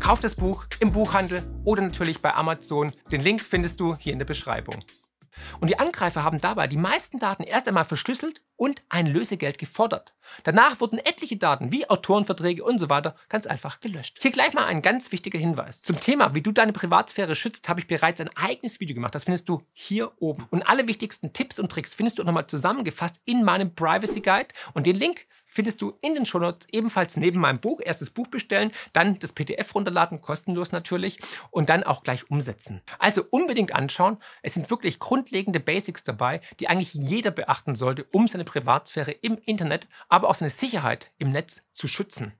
Kauf 0.00 0.18
das 0.18 0.34
Buch 0.34 0.64
im 0.80 0.92
Buchhandel 0.92 1.42
oder 1.62 1.82
natürlich 1.82 2.22
bei 2.22 2.34
Amazon. 2.34 2.92
Den 3.12 3.20
Link 3.20 3.42
findest 3.42 3.78
du 3.78 3.96
hier 3.96 4.14
in 4.14 4.18
der 4.18 4.26
Beschreibung. 4.26 4.76
Und 5.60 5.68
die 5.68 5.78
Angreifer 5.78 6.24
haben 6.24 6.40
dabei 6.40 6.66
die 6.66 6.78
meisten 6.78 7.18
Daten 7.18 7.42
erst 7.42 7.68
einmal 7.68 7.84
verschlüsselt 7.84 8.42
und 8.60 8.82
ein 8.90 9.06
Lösegeld 9.06 9.56
gefordert. 9.56 10.12
Danach 10.44 10.80
wurden 10.80 10.98
etliche 10.98 11.38
Daten 11.38 11.72
wie 11.72 11.88
Autorenverträge 11.88 12.62
und 12.62 12.78
so 12.78 12.90
weiter 12.90 13.16
ganz 13.30 13.46
einfach 13.46 13.80
gelöscht. 13.80 14.18
Hier 14.20 14.30
gleich 14.30 14.52
mal 14.52 14.66
ein 14.66 14.82
ganz 14.82 15.12
wichtiger 15.12 15.38
Hinweis. 15.38 15.82
Zum 15.82 15.98
Thema, 15.98 16.34
wie 16.34 16.42
du 16.42 16.52
deine 16.52 16.74
Privatsphäre 16.74 17.34
schützt, 17.34 17.70
habe 17.70 17.80
ich 17.80 17.86
bereits 17.86 18.20
ein 18.20 18.28
eigenes 18.36 18.78
Video 18.78 18.94
gemacht. 18.94 19.14
Das 19.14 19.24
findest 19.24 19.48
du 19.48 19.62
hier 19.72 20.12
oben. 20.20 20.46
Und 20.50 20.68
alle 20.68 20.86
wichtigsten 20.86 21.32
Tipps 21.32 21.58
und 21.58 21.72
Tricks 21.72 21.94
findest 21.94 22.18
du 22.18 22.22
nochmal 22.22 22.48
zusammengefasst 22.48 23.22
in 23.24 23.44
meinem 23.44 23.74
Privacy 23.74 24.20
Guide. 24.20 24.48
Und 24.74 24.86
den 24.86 24.96
Link 24.96 25.26
findest 25.46 25.80
du 25.80 25.94
in 26.02 26.14
den 26.14 26.26
Shownotes 26.26 26.68
ebenfalls 26.70 27.16
neben 27.16 27.40
meinem 27.40 27.60
Buch. 27.60 27.80
Erst 27.82 28.02
das 28.02 28.10
Buch 28.10 28.28
bestellen, 28.28 28.72
dann 28.92 29.18
das 29.18 29.32
PDF 29.32 29.74
runterladen, 29.74 30.20
kostenlos 30.20 30.70
natürlich, 30.70 31.18
und 31.50 31.70
dann 31.70 31.82
auch 31.82 32.02
gleich 32.02 32.30
umsetzen. 32.30 32.82
Also 32.98 33.24
unbedingt 33.30 33.74
anschauen. 33.74 34.18
Es 34.42 34.54
sind 34.54 34.70
wirklich 34.70 34.98
grundlegende 34.98 35.60
Basics 35.60 36.02
dabei, 36.02 36.40
die 36.60 36.68
eigentlich 36.68 36.94
jeder 36.94 37.30
beachten 37.30 37.74
sollte, 37.74 38.04
um 38.12 38.28
seine 38.28 38.44
Privatsphäre 38.50 39.12
im 39.12 39.38
Internet, 39.38 39.88
aber 40.08 40.28
auch 40.28 40.34
seine 40.34 40.50
Sicherheit 40.50 41.12
im 41.18 41.30
Netz 41.30 41.62
zu 41.72 41.86
schützen. 41.86 42.32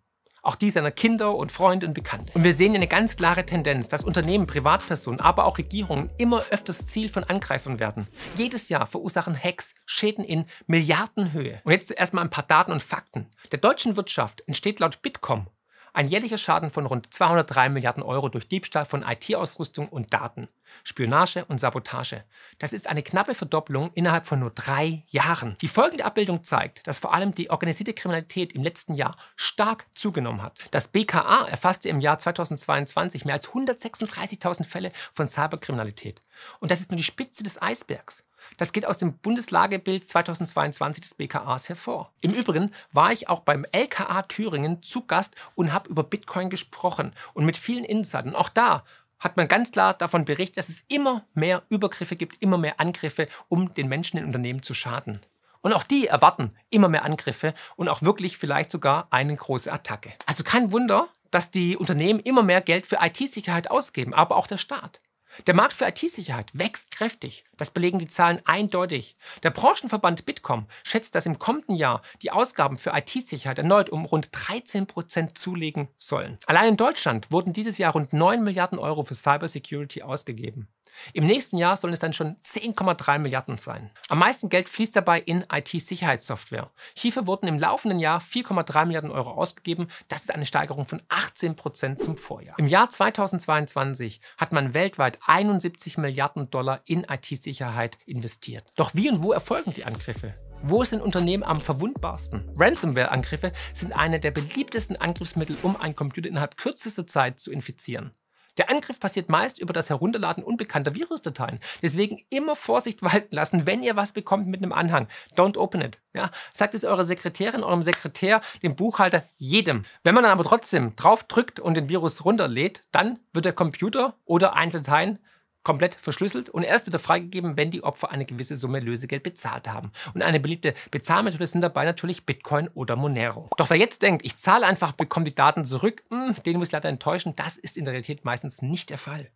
Auch 0.43 0.57
die 0.57 0.71
seiner 0.71 0.90
Kinder 0.90 1.37
und 1.37 1.52
Freunde 1.52 1.87
und 1.87 1.93
Bekannte. 1.93 2.33
Und 2.35 2.43
wir 2.45 2.55
sehen 2.55 2.75
eine 2.75 2.88
ganz 2.88 3.17
klare 3.17 3.45
Tendenz, 3.45 3.88
dass 3.88 4.02
Unternehmen, 4.02 4.47
Privatpersonen, 4.47 5.21
aber 5.21 5.45
auch 5.45 5.59
Regierungen 5.59 6.11
immer 6.19 6.43
öfters 6.50 6.87
Ziel 6.87 7.09
von 7.09 7.25
Angreifern 7.25 7.79
werden. 7.79 8.09
Jedes 8.37 8.69
Jahr 8.71 8.87
verursachen 8.87 9.40
Hacks 9.40 9.75
Schäden 9.87 10.25
in 10.25 10.47
Milliardenhöhe. 10.67 11.61
Und 11.64 11.73
jetzt 11.73 11.88
zuerst 11.88 12.14
mal 12.14 12.23
ein 12.23 12.31
paar 12.31 12.47
Daten 12.47 12.73
und 12.73 12.83
Fakten. 12.83 13.26
Der 13.52 13.59
deutschen 13.59 13.97
Wirtschaft 13.97 14.43
entsteht 14.47 14.81
laut 14.81 15.02
Bitkom 15.02 15.47
ein 15.92 16.06
jährlicher 16.06 16.38
Schaden 16.38 16.70
von 16.70 16.87
rund 16.87 17.12
203 17.12 17.68
Milliarden 17.68 18.02
Euro 18.02 18.28
durch 18.28 18.49
Diebstahl 18.49 18.85
von 18.85 19.02
IT-Ausrüstung 19.02 19.88
und 19.88 20.12
Daten, 20.12 20.49
Spionage 20.85 21.44
und 21.47 21.59
Sabotage. 21.59 22.25
Das 22.59 22.73
ist 22.73 22.88
eine 22.88 23.02
knappe 23.02 23.35
Verdopplung 23.35 23.90
innerhalb 23.94 24.25
von 24.25 24.38
nur 24.38 24.50
drei 24.50 25.04
Jahren. 25.09 25.56
Die 25.61 25.68
folgende 25.68 26.04
Abbildung 26.04 26.42
zeigt, 26.42 26.87
dass 26.87 26.99
vor 26.99 27.14
allem 27.14 27.35
die 27.35 27.50
organisierte 27.50 27.94
Kriminalität 27.94 28.52
im 28.52 28.62
letzten 28.62 28.94
Jahr 28.94 29.16
stark 29.37 29.87
zugenommen 29.94 30.42
hat. 30.42 30.59
Das 30.70 30.88
BKA 30.88 31.47
erfasste 31.49 31.88
im 31.88 32.00
Jahr 32.00 32.18
2022 32.18 33.25
mehr 33.25 33.35
als 33.35 33.49
136.000 33.49 34.64
Fälle 34.64 34.92
von 35.12 35.28
Cyberkriminalität. 35.28 36.23
Und 36.61 36.70
das 36.70 36.80
ist 36.80 36.90
nur 36.90 36.99
die 36.99 37.04
Spitze 37.04 37.42
des 37.42 37.61
Eisbergs. 37.61 38.25
Das 38.56 38.73
geht 38.73 38.87
aus 38.87 38.99
dem 38.99 39.14
Bundeslagebild 39.14 40.09
2022 40.09 41.02
des 41.02 41.14
BKAs 41.14 41.68
hervor. 41.68 42.12
Im 42.20 42.32
Übrigen 42.32 42.70
war 42.92 43.12
ich 43.12 43.28
auch 43.28 43.40
beim 43.40 43.64
LKA 43.73 44.23
Thüringen 44.23 44.82
zu 44.82 45.06
Gast 45.06 45.37
und 45.54 45.73
habe 45.73 45.88
über 45.90 46.04
Bitcoin 46.04 46.50
gesprochen 46.50 47.12
und 47.35 47.44
mit 47.44 47.56
vielen 47.56 47.85
Insidern. 47.85 48.35
Auch 48.35 48.49
da 48.49 48.85
hat 49.18 49.37
man 49.37 49.49
ganz 49.49 49.70
klar 49.70 49.94
davon 49.94 50.25
berichtet, 50.25 50.59
dass 50.59 50.68
es 50.68 50.85
immer 50.88 51.25
mehr 51.35 51.62
Übergriffe 51.68 52.16
gibt, 52.16 52.42
immer 52.42 52.59
mehr 52.59 52.80
Angriffe, 52.80 53.28
um 53.49 53.73
den 53.75 53.88
Menschen 53.88 54.16
in 54.16 54.25
Unternehmen 54.25 54.62
zu 54.62 54.75
schaden. 54.75 55.20
Und 55.62 55.75
auch 55.75 55.82
die 55.82 56.06
erwarten 56.06 56.52
immer 56.70 56.88
mehr 56.88 57.04
Angriffe 57.04 57.54
und 57.76 57.88
auch 57.88 58.02
wirklich 58.02 58.38
vielleicht 58.38 58.70
sogar 58.70 59.09
eine 59.11 59.37
große 59.37 59.70
Attacke. 59.70 60.11
Also 60.25 60.42
kein 60.42 60.73
Wunder, 60.73 61.09
dass 61.30 61.50
die 61.50 61.76
Unternehmen 61.76 62.20
immer 62.20 62.42
mehr 62.42 62.62
Geld 62.62 62.87
für 62.87 62.99
IT-Sicherheit 63.00 63.70
ausgeben, 63.70 64.14
aber 64.14 64.37
auch 64.37 64.47
der 64.47 64.56
Staat. 64.56 65.00
Der 65.47 65.55
Markt 65.55 65.73
für 65.73 65.87
IT-Sicherheit 65.87 66.51
wächst 66.53 66.91
kräftig. 66.91 67.45
Das 67.57 67.71
belegen 67.71 67.99
die 67.99 68.09
Zahlen 68.09 68.41
eindeutig. 68.45 69.17
Der 69.43 69.51
Branchenverband 69.51 70.27
Bitkom 70.27 70.67
schätzt, 70.83 71.15
dass 71.15 71.27
im 71.27 71.39
kommenden 71.39 71.77
Jahr 71.77 72.03
die 72.23 72.31
Ausgaben 72.31 72.77
für 72.77 72.93
IT-Sicherheit 72.95 73.59
erneut 73.59 73.91
um 73.91 74.05
rund 74.05 74.29
13 74.33 74.87
Prozent 74.87 75.39
zulegen 75.39 75.89
sollen. 75.99 76.39
Allein 76.47 76.71
in 76.71 76.77
Deutschland 76.77 77.31
wurden 77.31 77.53
dieses 77.53 77.79
Jahr 77.79 77.93
rund 77.93 78.13
9 78.13 78.43
Milliarden 78.43 78.79
Euro 78.79 79.03
für 79.03 79.15
Cybersecurity 79.15 80.03
ausgegeben. 80.03 80.69
Im 81.12 81.26
nächsten 81.26 81.56
Jahr 81.56 81.76
sollen 81.76 81.92
es 81.92 82.00
dann 82.00 82.12
schon 82.12 82.37
10,3 82.44 83.18
Milliarden 83.18 83.59
sein. 83.59 83.90
Am 84.09 84.18
meisten 84.18 84.49
Geld 84.49 84.68
fließt 84.68 84.97
dabei 84.97 85.20
in 85.20 85.44
IT-Sicherheitssoftware. 85.52 86.70
Hierfür 86.94 87.26
wurden 87.26 87.47
im 87.47 87.59
laufenden 87.59 87.99
Jahr 87.99 88.20
4,3 88.20 88.87
Milliarden 88.87 89.11
Euro 89.11 89.30
ausgegeben. 89.30 89.88
Das 90.09 90.23
ist 90.23 90.35
eine 90.35 90.47
Steigerung 90.47 90.87
von 90.87 91.02
18 91.09 91.56
Prozent 91.56 92.02
zum 92.02 92.16
Vorjahr. 92.16 92.59
Im 92.59 92.66
Jahr 92.66 92.88
2022 92.88 94.20
hat 94.38 94.52
man 94.52 94.75
weltweit 94.75 95.18
71 95.26 95.99
Milliarden 95.99 96.50
Dollar 96.50 96.80
in 96.85 97.04
IT-Sicherheit 97.04 97.99
investiert. 98.06 98.64
Doch 98.76 98.94
wie 98.94 99.11
und 99.11 99.23
wo 99.23 99.32
erfolgen 99.32 99.73
die 99.75 99.85
Angriffe? 99.85 100.35
Wo 100.62 100.85
sind 100.85 101.00
Unternehmen 101.00 101.42
am 101.42 101.61
verwundbarsten? 101.61 102.50
Ransomware-Angriffe 102.56 103.52
sind 103.73 103.92
eine 103.92 104.20
der 104.20 104.30
beliebtesten 104.30 104.97
Angriffsmittel, 104.97 105.56
um 105.62 105.76
einen 105.76 105.97
Computer 105.97 106.28
innerhalb 106.28 106.56
kürzester 106.59 107.06
Zeit 107.06 107.40
zu 107.40 107.50
infizieren. 107.50 108.14
Der 108.59 108.71
Angriff 108.71 109.00
passiert 109.00 109.28
meist 109.28 109.59
über 109.59 109.73
das 109.73 109.88
Herunterladen 109.90 110.42
unbekannter 110.42 110.95
Virusdateien. 110.95 111.59
Deswegen 111.83 112.21
immer 112.30 112.57
Vorsicht 112.57 113.02
walten 113.02 113.35
lassen, 113.35 113.66
wenn 113.66 113.83
ihr 113.83 113.97
was 113.97 114.12
bekommt 114.12 114.47
mit 114.47 114.62
einem 114.62 114.73
Anhang. 114.73 115.09
Don't 115.37 115.59
open 115.59 115.80
it. 115.80 115.99
Ja, 116.12 116.30
sagt 116.52 116.75
es 116.75 116.85
eurer 116.85 117.04
Sekretärin, 117.04 117.62
eurem 117.62 117.83
Sekretär, 117.83 118.40
dem 118.62 118.75
Buchhalter, 118.75 119.25
jedem. 119.37 119.85
Wenn 120.02 120.14
man 120.14 120.25
dann 120.25 120.33
aber 120.33 120.45
trotzdem 120.45 120.97
drauf 120.97 121.25
drückt 121.25 121.61
und 121.61 121.76
den 121.76 121.88
Virus 121.88 122.25
runterlädt, 122.25 122.83
dann 122.90 123.21
wird 123.33 123.45
der 123.45 123.52
Computer 123.52 124.14
oder 124.25 124.54
Einzeldateien 124.54 125.21
komplett 125.62 125.95
verschlüsselt 125.95 126.49
und 126.49 126.62
erst 126.62 126.87
wieder 126.87 126.99
freigegeben, 126.99 127.57
wenn 127.57 127.71
die 127.71 127.85
Opfer 127.85 128.11
eine 128.11 128.25
gewisse 128.25 128.57
Summe 128.57 128.81
Lösegeld 128.81 129.23
bezahlt 129.23 129.69
haben. 129.69 129.93
Und 130.14 130.23
eine 130.23 130.40
beliebte 130.40 130.75
Bezahlmethode 130.90 131.47
sind 131.47 131.61
dabei 131.61 131.85
natürlich 131.85 132.25
Bitcoin 132.25 132.69
oder 132.75 132.97
Monero. 132.97 133.50
Doch 133.57 133.71
wer 133.71 133.76
jetzt 133.76 134.02
denkt, 134.02 134.25
ich 134.25 134.37
zahle 134.37 134.67
einfach, 134.67 134.93
bekomme 134.93 135.25
die 135.25 135.35
Daten 135.35 135.64
zurück, 135.64 136.02
hm, 136.11 136.35
den 136.45 136.59
muss 136.59 136.69
ich 136.69 136.73
leider 136.73 136.88
enttäuschen, 136.88 137.37
das 137.37 137.57
ist 137.57 137.76
in 137.76 137.85
der 137.85 137.93
Realität 137.93 138.25
meistens 138.25 138.62
nicht 138.62 138.90
der 138.90 138.99
Fall. 138.99 139.31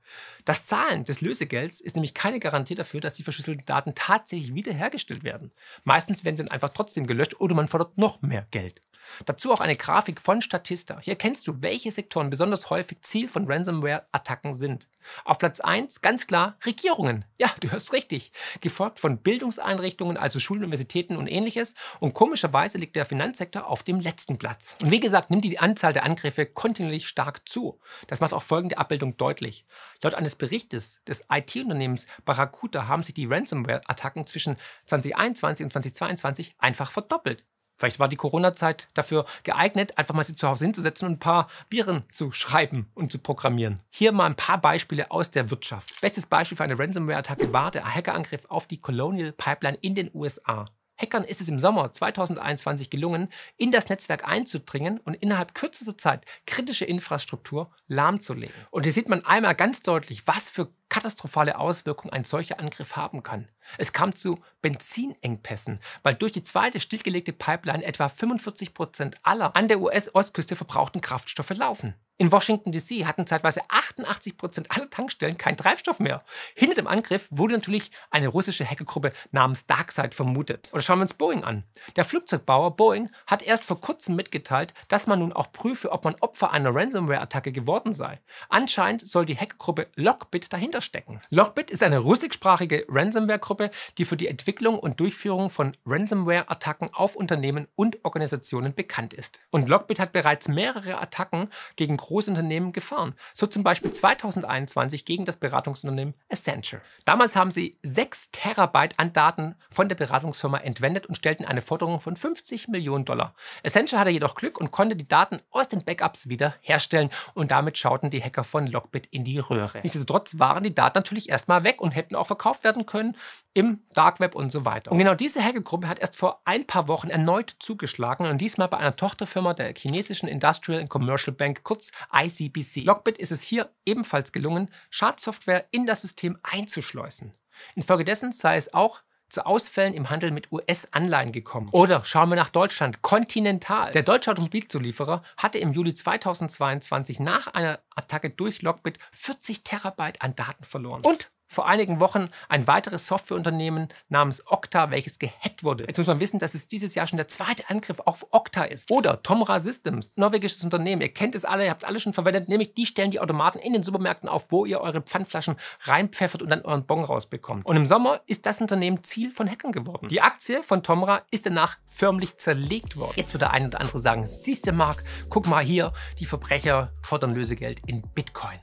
Das 0.44 0.66
Zahlen 0.66 1.04
des 1.04 1.20
Lösegelds 1.20 1.80
ist 1.80 1.96
nämlich 1.96 2.14
keine 2.14 2.40
Garantie 2.40 2.74
dafür, 2.74 3.00
dass 3.00 3.14
die 3.14 3.22
verschlüsselten 3.22 3.66
Daten 3.66 3.94
tatsächlich 3.94 4.54
wiederhergestellt 4.54 5.24
werden. 5.24 5.52
Meistens 5.84 6.24
werden 6.24 6.36
sie 6.36 6.44
dann 6.44 6.52
einfach 6.52 6.70
trotzdem 6.70 7.06
gelöscht 7.06 7.40
oder 7.40 7.54
man 7.54 7.68
fordert 7.68 7.98
noch 7.98 8.22
mehr 8.22 8.46
Geld. 8.50 8.80
Dazu 9.26 9.52
auch 9.52 9.60
eine 9.60 9.76
Grafik 9.76 10.20
von 10.20 10.40
Statista. 10.40 10.98
Hier 11.00 11.16
kennst 11.16 11.46
du, 11.46 11.62
welche 11.62 11.92
Sektoren 11.92 12.30
besonders 12.30 12.70
häufig 12.70 13.00
Ziel 13.02 13.28
von 13.28 13.46
Ransomware-Attacken 13.46 14.54
sind. 14.54 14.88
Auf 15.24 15.38
Platz 15.38 15.60
1 15.60 16.00
ganz 16.00 16.26
klar 16.26 16.56
Regierungen. 16.64 17.24
Ja, 17.38 17.50
du 17.60 17.70
hörst 17.70 17.92
richtig. 17.92 18.32
Gefolgt 18.60 18.98
von 18.98 19.18
Bildungseinrichtungen, 19.18 20.16
also 20.16 20.38
Schulen, 20.38 20.62
Universitäten 20.64 21.16
und 21.16 21.26
ähnliches. 21.26 21.74
Und 22.00 22.14
komischerweise 22.14 22.78
liegt 22.78 22.96
der 22.96 23.04
Finanzsektor 23.04 23.66
auf 23.66 23.82
dem 23.82 24.00
letzten 24.00 24.38
Platz. 24.38 24.76
Und 24.82 24.90
wie 24.90 25.00
gesagt, 25.00 25.30
nimmt 25.30 25.44
die 25.44 25.58
Anzahl 25.58 25.92
der 25.92 26.04
Angriffe 26.04 26.46
kontinuierlich 26.46 27.06
stark 27.06 27.48
zu. 27.48 27.80
Das 28.06 28.20
macht 28.20 28.32
auch 28.32 28.42
folgende 28.42 28.78
Abbildung 28.78 29.16
deutlich. 29.16 29.66
Laut 30.02 30.14
eines 30.14 30.36
Berichtes 30.36 31.02
des 31.04 31.24
IT-Unternehmens 31.30 32.06
Barracuda 32.24 32.88
haben 32.88 33.02
sich 33.02 33.14
die 33.14 33.26
Ransomware-Attacken 33.26 34.26
zwischen 34.26 34.56
2021 34.84 35.64
und 35.64 35.72
2022 35.72 36.54
einfach 36.58 36.90
verdoppelt. 36.90 37.44
Vielleicht 37.76 37.98
war 37.98 38.08
die 38.08 38.16
Corona-Zeit 38.16 38.88
dafür 38.94 39.24
geeignet, 39.42 39.98
einfach 39.98 40.14
mal 40.14 40.24
sich 40.24 40.36
zu 40.36 40.48
Hause 40.48 40.64
hinzusetzen 40.64 41.08
und 41.08 41.14
ein 41.14 41.18
paar 41.18 41.48
Viren 41.70 42.04
zu 42.08 42.32
schreiben 42.32 42.90
und 42.94 43.10
zu 43.10 43.18
programmieren. 43.18 43.80
Hier 43.90 44.12
mal 44.12 44.26
ein 44.26 44.36
paar 44.36 44.60
Beispiele 44.60 45.10
aus 45.10 45.30
der 45.30 45.50
Wirtschaft. 45.50 46.00
Bestes 46.00 46.26
Beispiel 46.26 46.56
für 46.56 46.64
eine 46.64 46.78
Ransomware-Attacke 46.78 47.52
war 47.52 47.70
der 47.70 47.84
Hackerangriff 47.94 48.44
auf 48.48 48.66
die 48.66 48.78
Colonial 48.78 49.32
Pipeline 49.32 49.78
in 49.80 49.94
den 49.94 50.10
USA. 50.14 50.66
Hackern 50.96 51.24
ist 51.24 51.40
es 51.40 51.48
im 51.48 51.58
Sommer 51.58 51.90
2021 51.90 52.88
gelungen, 52.88 53.28
in 53.56 53.70
das 53.70 53.88
Netzwerk 53.88 54.26
einzudringen 54.26 54.98
und 54.98 55.14
innerhalb 55.14 55.54
kürzester 55.54 55.98
Zeit 55.98 56.24
kritische 56.46 56.84
Infrastruktur 56.84 57.70
lahmzulegen. 57.88 58.54
Und 58.70 58.84
hier 58.84 58.92
sieht 58.92 59.08
man 59.08 59.24
einmal 59.24 59.54
ganz 59.54 59.82
deutlich, 59.82 60.26
was 60.26 60.48
für 60.48 60.68
katastrophale 60.94 61.58
Auswirkungen 61.58 62.12
ein 62.12 62.22
solcher 62.22 62.60
Angriff 62.60 62.94
haben 62.94 63.24
kann. 63.24 63.48
Es 63.78 63.92
kam 63.92 64.14
zu 64.14 64.38
Benzinengpässen, 64.62 65.80
weil 66.04 66.14
durch 66.14 66.30
die 66.30 66.44
zweite 66.44 66.78
stillgelegte 66.78 67.32
Pipeline 67.32 67.84
etwa 67.84 68.08
45 68.08 68.74
Prozent 68.74 69.16
aller 69.24 69.56
an 69.56 69.66
der 69.66 69.80
US-Ostküste 69.80 70.54
verbrauchten 70.54 71.00
Kraftstoffe 71.00 71.50
laufen. 71.50 71.94
In 72.16 72.30
Washington 72.30 72.70
DC 72.70 73.06
hatten 73.06 73.26
zeitweise 73.26 73.60
88 73.68 74.36
Prozent 74.36 74.70
aller 74.70 74.88
Tankstellen 74.88 75.36
keinen 75.36 75.56
Treibstoff 75.56 75.98
mehr. 75.98 76.22
Hinter 76.54 76.76
dem 76.76 76.86
Angriff 76.86 77.26
wurde 77.32 77.54
natürlich 77.54 77.90
eine 78.12 78.28
russische 78.28 78.64
Hackergruppe 78.64 79.12
namens 79.32 79.66
Darkseid 79.66 80.14
vermutet. 80.14 80.70
Oder 80.72 80.82
schauen 80.82 80.98
wir 80.98 81.02
uns 81.02 81.14
Boeing 81.14 81.42
an. 81.42 81.64
Der 81.96 82.04
Flugzeugbauer 82.04 82.76
Boeing 82.76 83.10
hat 83.26 83.42
erst 83.42 83.64
vor 83.64 83.80
kurzem 83.80 84.14
mitgeteilt, 84.14 84.74
dass 84.86 85.08
man 85.08 85.18
nun 85.18 85.32
auch 85.32 85.50
prüfe, 85.50 85.90
ob 85.90 86.04
man 86.04 86.14
Opfer 86.20 86.52
einer 86.52 86.72
Ransomware-Attacke 86.72 87.50
geworden 87.50 87.92
sei. 87.92 88.20
Anscheinend 88.48 89.04
soll 89.04 89.26
die 89.26 89.36
Hackergruppe 89.36 89.88
Lockbit 89.96 90.52
dahinter 90.52 90.82
stecken. 90.82 91.20
Lockbit 91.30 91.68
ist 91.72 91.82
eine 91.82 91.98
russischsprachige 91.98 92.84
Ransomware-Gruppe, 92.88 93.70
die 93.98 94.04
für 94.04 94.16
die 94.16 94.28
Entwicklung 94.28 94.78
und 94.78 95.00
Durchführung 95.00 95.50
von 95.50 95.72
Ransomware-Attacken 95.84 96.94
auf 96.94 97.16
Unternehmen 97.16 97.66
und 97.74 98.04
Organisationen 98.04 98.72
bekannt 98.72 99.14
ist. 99.14 99.40
Und 99.50 99.68
Lockbit 99.68 99.98
hat 99.98 100.12
bereits 100.12 100.46
mehrere 100.46 101.00
Attacken 101.00 101.48
gegen 101.74 101.96
Großunternehmen 102.04 102.72
gefahren. 102.72 103.14
So 103.32 103.46
zum 103.46 103.62
Beispiel 103.62 103.90
2021 103.90 105.06
gegen 105.06 105.24
das 105.24 105.36
Beratungsunternehmen 105.36 106.14
Accenture. 106.30 106.82
Damals 107.06 107.34
haben 107.34 107.50
sie 107.50 107.78
6 107.82 108.30
Terabyte 108.30 108.98
an 108.98 109.14
Daten 109.14 109.54
von 109.70 109.88
der 109.88 109.96
Beratungsfirma 109.96 110.58
entwendet 110.58 111.06
und 111.06 111.14
stellten 111.14 111.46
eine 111.46 111.62
Forderung 111.62 112.00
von 112.00 112.14
50 112.14 112.68
Millionen 112.68 113.06
Dollar. 113.06 113.34
Accenture 113.64 113.98
hatte 113.98 114.10
jedoch 114.10 114.34
Glück 114.34 114.60
und 114.60 114.70
konnte 114.70 114.96
die 114.96 115.08
Daten 115.08 115.40
aus 115.50 115.68
den 115.68 115.82
Backups 115.82 116.28
wieder 116.28 116.54
herstellen 116.60 117.08
und 117.32 117.50
damit 117.50 117.78
schauten 117.78 118.10
die 118.10 118.22
Hacker 118.22 118.44
von 118.44 118.66
Lockbit 118.66 119.06
in 119.06 119.24
die 119.24 119.38
Röhre. 119.38 119.80
Nichtsdestotrotz 119.82 120.38
waren 120.38 120.62
die 120.62 120.74
Daten 120.74 120.98
natürlich 120.98 121.30
erstmal 121.30 121.64
weg 121.64 121.80
und 121.80 121.92
hätten 121.92 122.16
auch 122.16 122.26
verkauft 122.26 122.64
werden 122.64 122.84
können 122.84 123.16
im 123.54 123.80
Dark 123.94 124.20
Web 124.20 124.34
und 124.34 124.50
so 124.50 124.66
weiter. 124.66 124.92
Und 124.92 124.98
genau 124.98 125.14
diese 125.14 125.42
Hackergruppe 125.42 125.88
hat 125.88 126.00
erst 126.00 126.16
vor 126.16 126.42
ein 126.44 126.66
paar 126.66 126.86
Wochen 126.88 127.08
erneut 127.08 127.56
zugeschlagen 127.60 128.26
und 128.26 128.40
diesmal 128.40 128.68
bei 128.68 128.76
einer 128.76 128.94
Tochterfirma 128.94 129.54
der 129.54 129.72
chinesischen 129.74 130.28
Industrial 130.28 130.80
and 130.80 130.90
Commercial 130.90 131.34
Bank, 131.34 131.62
kurz 131.62 131.92
ICBC. 132.12 132.84
Lockbit 132.84 133.18
ist 133.18 133.32
es 133.32 133.42
hier 133.42 133.70
ebenfalls 133.84 134.32
gelungen, 134.32 134.70
Schadsoftware 134.90 135.66
in 135.70 135.86
das 135.86 136.02
System 136.02 136.38
einzuschleusen. 136.42 137.32
Infolgedessen 137.74 138.32
sei 138.32 138.56
es 138.56 138.74
auch 138.74 139.02
zu 139.28 139.46
Ausfällen 139.46 139.94
im 139.94 140.10
Handel 140.10 140.30
mit 140.30 140.52
US-Anleihen 140.52 141.32
gekommen. 141.32 141.68
Oder 141.72 142.04
schauen 142.04 142.28
wir 142.28 142.36
nach 142.36 142.50
Deutschland. 142.50 143.02
Continental. 143.02 143.90
Der 143.90 144.02
deutsche 144.02 144.30
Automobilzulieferer 144.30 145.22
hatte 145.36 145.58
im 145.58 145.72
Juli 145.72 145.94
2022 145.94 147.20
nach 147.20 147.48
einer 147.48 147.80
Attacke 147.96 148.30
durch 148.30 148.62
Lockbit 148.62 148.98
40 149.12 149.64
Terabyte 149.64 150.22
an 150.22 150.36
Daten 150.36 150.64
verloren. 150.64 151.02
Und 151.04 151.28
vor 151.46 151.66
einigen 151.66 152.00
Wochen 152.00 152.28
ein 152.48 152.66
weiteres 152.66 153.06
Softwareunternehmen 153.06 153.88
namens 154.08 154.46
Okta, 154.46 154.90
welches 154.90 155.18
gehackt 155.18 155.64
wurde. 155.64 155.84
Jetzt 155.86 155.98
muss 155.98 156.06
man 156.06 156.20
wissen, 156.20 156.38
dass 156.38 156.54
es 156.54 156.68
dieses 156.68 156.94
Jahr 156.94 157.06
schon 157.06 157.16
der 157.16 157.28
zweite 157.28 157.68
Angriff 157.68 158.00
auf 158.04 158.26
Okta 158.30 158.64
ist. 158.64 158.90
Oder 158.90 159.22
Tomra 159.22 159.60
Systems, 159.60 160.16
norwegisches 160.16 160.64
Unternehmen. 160.64 161.02
Ihr 161.02 161.12
kennt 161.12 161.34
es 161.34 161.44
alle, 161.44 161.64
ihr 161.64 161.70
habt 161.70 161.82
es 161.82 161.88
alle 161.88 162.00
schon 162.00 162.12
verwendet. 162.12 162.48
Nämlich 162.48 162.74
die 162.74 162.86
stellen 162.86 163.10
die 163.10 163.20
Automaten 163.20 163.58
in 163.58 163.72
den 163.72 163.82
Supermärkten 163.82 164.28
auf, 164.28 164.50
wo 164.50 164.64
ihr 164.64 164.80
eure 164.80 165.00
Pfandflaschen 165.00 165.56
reinpfeffert 165.82 166.42
und 166.42 166.50
dann 166.50 166.62
euren 166.62 166.86
Bon 166.86 167.04
rausbekommt. 167.04 167.64
Und 167.66 167.76
im 167.76 167.86
Sommer 167.86 168.20
ist 168.26 168.46
das 168.46 168.60
Unternehmen 168.60 169.04
Ziel 169.04 169.30
von 169.32 169.50
Hackern 169.50 169.72
geworden. 169.72 170.08
Die 170.08 170.20
Aktie 170.20 170.62
von 170.62 170.82
Tomra 170.82 171.22
ist 171.30 171.46
danach 171.46 171.78
förmlich 171.86 172.36
zerlegt 172.36 172.96
worden. 172.96 173.14
Jetzt 173.16 173.34
wird 173.34 173.42
der 173.42 173.52
eine 173.52 173.68
oder 173.68 173.80
andere 173.80 173.98
sagen, 173.98 174.24
siehst 174.24 174.66
du 174.66 174.72
Marc, 174.72 175.02
guck 175.28 175.46
mal 175.46 175.64
hier, 175.64 175.92
die 176.18 176.26
Verbrecher 176.26 176.92
fordern 177.02 177.34
Lösegeld 177.34 177.80
in 177.86 178.02
Bitcoin. 178.14 178.58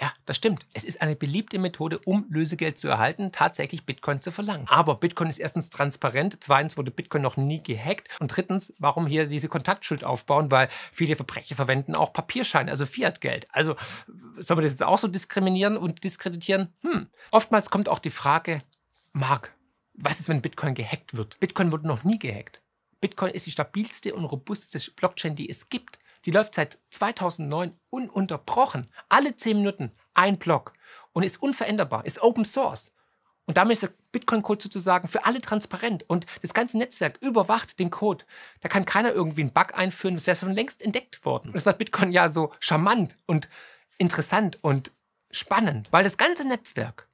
Ja, 0.00 0.12
das 0.26 0.36
stimmt. 0.36 0.64
Es 0.74 0.84
ist 0.84 1.02
eine 1.02 1.16
beliebte 1.16 1.58
Methode, 1.58 1.98
um 2.04 2.26
Lösegeld 2.30 2.78
zu 2.78 2.86
erhalten, 2.88 3.32
tatsächlich 3.32 3.84
Bitcoin 3.84 4.20
zu 4.20 4.30
verlangen. 4.30 4.66
Aber 4.68 4.94
Bitcoin 4.94 5.28
ist 5.28 5.38
erstens 5.38 5.70
transparent, 5.70 6.36
zweitens 6.40 6.76
wurde 6.76 6.90
Bitcoin 6.90 7.22
noch 7.22 7.36
nie 7.36 7.62
gehackt 7.62 8.08
und 8.20 8.28
drittens, 8.28 8.72
warum 8.78 9.06
hier 9.06 9.26
diese 9.26 9.48
Kontaktschuld 9.48 10.04
aufbauen? 10.04 10.50
Weil 10.52 10.68
viele 10.92 11.16
Verbrecher 11.16 11.56
verwenden 11.56 11.96
auch 11.96 12.12
Papierscheine, 12.12 12.70
also 12.70 12.86
Fiatgeld. 12.86 13.48
Also 13.50 13.74
soll 14.38 14.56
man 14.56 14.64
das 14.64 14.72
jetzt 14.72 14.84
auch 14.84 14.98
so 14.98 15.08
diskriminieren 15.08 15.76
und 15.76 16.04
diskreditieren? 16.04 16.72
Hm. 16.82 17.08
Oftmals 17.32 17.70
kommt 17.70 17.88
auch 17.88 17.98
die 17.98 18.10
Frage, 18.10 18.62
Marc, 19.12 19.52
was 19.94 20.20
ist, 20.20 20.28
wenn 20.28 20.42
Bitcoin 20.42 20.74
gehackt 20.74 21.16
wird? 21.16 21.40
Bitcoin 21.40 21.72
wurde 21.72 21.88
noch 21.88 22.04
nie 22.04 22.20
gehackt. 22.20 22.62
Bitcoin 23.00 23.32
ist 23.32 23.46
die 23.46 23.50
stabilste 23.50 24.14
und 24.14 24.24
robusteste 24.24 24.92
Blockchain, 24.92 25.34
die 25.34 25.48
es 25.48 25.68
gibt. 25.68 25.98
Die 26.28 26.32
läuft 26.34 26.52
seit 26.52 26.78
2009 26.90 27.72
ununterbrochen. 27.88 28.90
Alle 29.08 29.34
10 29.34 29.56
Minuten 29.56 29.92
ein 30.12 30.38
Block 30.38 30.74
und 31.14 31.22
ist 31.22 31.40
unveränderbar, 31.40 32.04
ist 32.04 32.20
Open 32.20 32.44
Source. 32.44 32.94
Und 33.46 33.56
damit 33.56 33.72
ist 33.72 33.84
der 33.84 33.94
Bitcoin-Code 34.12 34.62
sozusagen 34.64 35.08
für 35.08 35.24
alle 35.24 35.40
transparent 35.40 36.04
und 36.06 36.26
das 36.42 36.52
ganze 36.52 36.76
Netzwerk 36.76 37.16
überwacht 37.22 37.78
den 37.78 37.88
Code. 37.88 38.26
Da 38.60 38.68
kann 38.68 38.84
keiner 38.84 39.12
irgendwie 39.12 39.40
einen 39.40 39.54
Bug 39.54 39.72
einführen, 39.72 40.16
das 40.16 40.26
wäre 40.26 40.36
schon 40.36 40.52
längst 40.52 40.82
entdeckt 40.82 41.24
worden. 41.24 41.46
Und 41.46 41.54
das 41.54 41.64
macht 41.64 41.78
Bitcoin 41.78 42.12
ja 42.12 42.28
so 42.28 42.52
charmant 42.60 43.16
und 43.24 43.48
interessant 43.96 44.58
und 44.60 44.90
spannend, 45.30 45.88
weil 45.92 46.04
das 46.04 46.18
ganze 46.18 46.46
Netzwerk 46.46 47.08